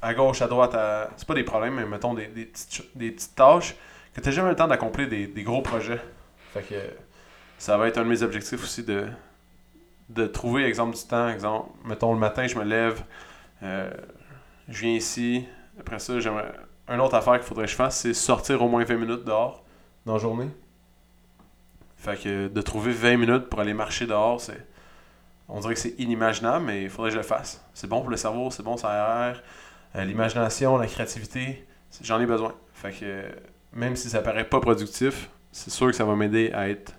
À 0.03 0.13
gauche, 0.13 0.41
à 0.41 0.47
droite, 0.47 0.75
c'est 1.15 1.27
pas 1.27 1.33
des 1.33 1.45
problèmes, 1.45 1.75
mais 1.75 1.85
mettons 1.85 2.13
des, 2.13 2.27
petites, 2.27 3.35
tâches 3.35 3.75
que 4.13 4.19
tu 4.19 4.27
n'as 4.27 4.35
jamais 4.35 4.49
le 4.49 4.55
temps 4.55 4.67
d'accomplir 4.67 5.07
des, 5.07 5.27
des 5.27 5.43
gros 5.43 5.61
projets. 5.61 6.01
Fait 6.53 6.61
que 6.61 6.75
ça 7.57 7.77
va 7.77 7.87
être 7.87 7.97
un 7.97 8.03
de 8.03 8.09
mes 8.09 8.21
objectifs 8.21 8.61
aussi 8.61 8.83
de, 8.83 9.07
de 10.09 10.27
trouver, 10.27 10.65
exemple, 10.65 10.97
du 10.97 11.03
temps. 11.03 11.29
Exemple, 11.29 11.69
mettons 11.85 12.13
le 12.13 12.19
matin, 12.19 12.45
je 12.45 12.57
me 12.57 12.63
lève, 12.63 13.03
euh, 13.63 13.89
je 14.67 14.81
viens 14.81 14.93
ici. 14.93 15.45
Après 15.79 15.99
ça, 15.99 16.19
j'aimerais. 16.19 16.51
Une 16.89 16.99
autre 16.99 17.15
affaire 17.15 17.35
qu'il 17.35 17.43
faudrait 17.43 17.65
que 17.65 17.71
je 17.71 17.77
fasse, 17.77 17.99
c'est 17.99 18.13
sortir 18.13 18.61
au 18.61 18.67
moins 18.67 18.83
20 18.83 18.95
minutes 18.97 19.23
dehors 19.23 19.63
dans 20.05 20.13
la 20.13 20.19
journée. 20.19 20.49
Fait 21.95 22.21
que 22.21 22.49
de 22.49 22.61
trouver 22.61 22.91
20 22.91 23.15
minutes 23.15 23.45
pour 23.47 23.61
aller 23.61 23.73
marcher 23.73 24.05
dehors, 24.05 24.41
c'est. 24.41 24.67
On 25.47 25.59
dirait 25.59 25.73
que 25.73 25.79
c'est 25.79 25.95
inimaginable, 25.99 26.65
mais 26.65 26.83
il 26.83 26.89
faudrait 26.89 27.09
que 27.09 27.13
je 27.13 27.19
le 27.19 27.25
fasse. 27.25 27.63
C'est 27.73 27.87
bon 27.87 28.01
pour 28.01 28.09
le 28.09 28.17
cerveau, 28.17 28.49
c'est 28.51 28.63
bon, 28.63 28.75
ça 28.75 28.89
aère. 28.89 29.43
Euh, 29.95 30.05
L'imagination, 30.05 30.77
la 30.77 30.87
créativité, 30.87 31.65
j'en 32.01 32.19
ai 32.19 32.25
besoin. 32.25 32.53
Fait 32.73 32.91
que 32.91 32.97
euh, 33.03 33.29
même 33.73 33.95
si 33.95 34.09
ça 34.09 34.21
paraît 34.21 34.43
pas 34.47 34.59
productif, 34.59 35.29
c'est 35.51 35.69
sûr 35.69 35.87
que 35.87 35.93
ça 35.93 36.03
va 36.05 36.15
m'aider 36.15 36.51
à 36.53 36.69
être 36.69 36.93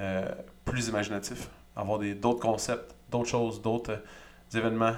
euh, 0.00 0.28
plus 0.64 0.88
imaginatif, 0.88 1.48
avoir 1.76 1.98
des- 1.98 2.14
d'autres 2.14 2.40
concepts, 2.40 2.94
d'autres 3.10 3.28
choses, 3.28 3.62
d'autres 3.62 4.00
événements, 4.54 4.94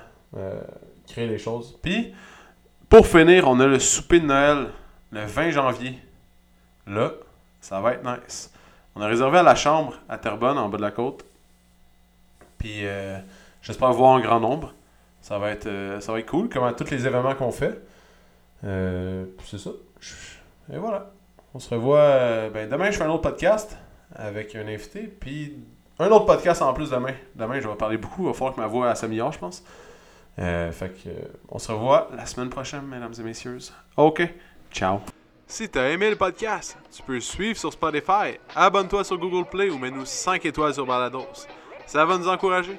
créer 1.07 1.29
des 1.29 1.39
choses. 1.39 1.79
Puis, 1.83 2.15
pour 2.89 3.07
finir, 3.07 3.49
on 3.49 3.59
a 3.61 3.67
le 3.67 3.79
souper 3.79 4.21
de 4.21 4.27
Noël 4.27 4.69
le 5.13 5.25
20 5.25 5.51
janvier. 5.51 5.99
Là, 6.87 7.13
ça 7.61 7.81
va 7.81 7.93
être 7.95 8.05
nice. 8.05 8.53
On 8.95 9.01
a 9.01 9.07
réservé 9.07 9.39
à 9.39 9.43
la 9.43 9.55
chambre 9.55 9.95
à 10.09 10.19
Terrebonne, 10.19 10.59
en 10.59 10.69
bas 10.69 10.77
de 10.79 10.83
la 10.83 10.91
côte. 10.91 11.25
Puis, 12.59 12.83
j'espère 13.63 13.93
voir 13.93 14.17
un 14.17 14.21
grand 14.21 14.41
nombre. 14.41 14.73
Ça 15.27 15.41
va 15.41 15.51
être, 15.51 15.67
euh, 15.67 15.99
ça 15.99 16.13
va 16.13 16.21
être 16.21 16.31
cool, 16.31 16.49
comme 16.49 16.63
à 16.63 16.73
tous 16.73 16.89
les 16.89 17.05
événements 17.05 17.35
qu'on 17.35 17.51
fait. 17.51 17.83
Euh, 18.63 19.25
c'est 19.45 19.59
ça. 19.59 19.71
Et 20.73 20.79
voilà. 20.79 21.11
On 21.53 21.59
se 21.59 21.69
revoit. 21.75 21.99
euh, 21.99 22.49
ben, 22.49 22.69
demain, 22.69 22.93
je 22.93 22.97
fais 22.97 23.03
un 23.03 23.11
autre 23.11 23.23
podcast 23.23 23.77
avec 24.15 24.55
un 24.55 24.69
invité. 24.69 25.01
Puis 25.01 25.59
un 25.99 26.07
autre 26.11 26.27
podcast 26.27 26.63
en 26.63 26.73
plus 26.73 26.91
demain. 26.91 27.15
Demain, 27.35 27.59
je 27.59 27.67
vais 27.67 27.75
parler 27.75 27.97
beaucoup. 27.97 28.23
Il 28.23 28.27
va 28.29 28.35
falloir 28.35 28.55
que 28.55 28.61
ma 28.61 28.69
voix 28.69 28.95
s'améliore, 28.95 29.33
je 29.33 29.41
pense. 29.41 29.65
Euh, 30.39 30.71
fait 30.71 30.91
que, 30.91 31.11
on 31.49 31.59
se 31.59 31.73
revoit 31.73 32.09
la 32.17 32.25
semaine 32.25 32.49
prochaine, 32.49 32.83
mesdames 32.87 33.15
et 33.19 33.23
messieurs. 33.25 33.59
OK. 33.97 34.23
Ciao. 34.71 35.01
Si 35.49 35.69
t'as 35.69 35.89
aimé 35.89 36.09
le 36.09 36.15
podcast, 36.15 36.79
tu 36.95 37.03
peux 37.03 37.15
le 37.15 37.21
suivre 37.21 37.59
sur 37.59 37.73
Spotify, 37.73 38.39
abonne-toi 38.55 39.03
sur 39.03 39.19
Google 39.19 39.49
Play 39.51 39.71
ou 39.71 39.79
mets-nous 39.79 40.05
5 40.05 40.45
étoiles 40.47 40.75
sur 40.75 40.87
Balados. 40.87 41.27
Ça 41.85 42.05
va 42.05 42.17
nous 42.17 42.29
encourager. 42.29 42.79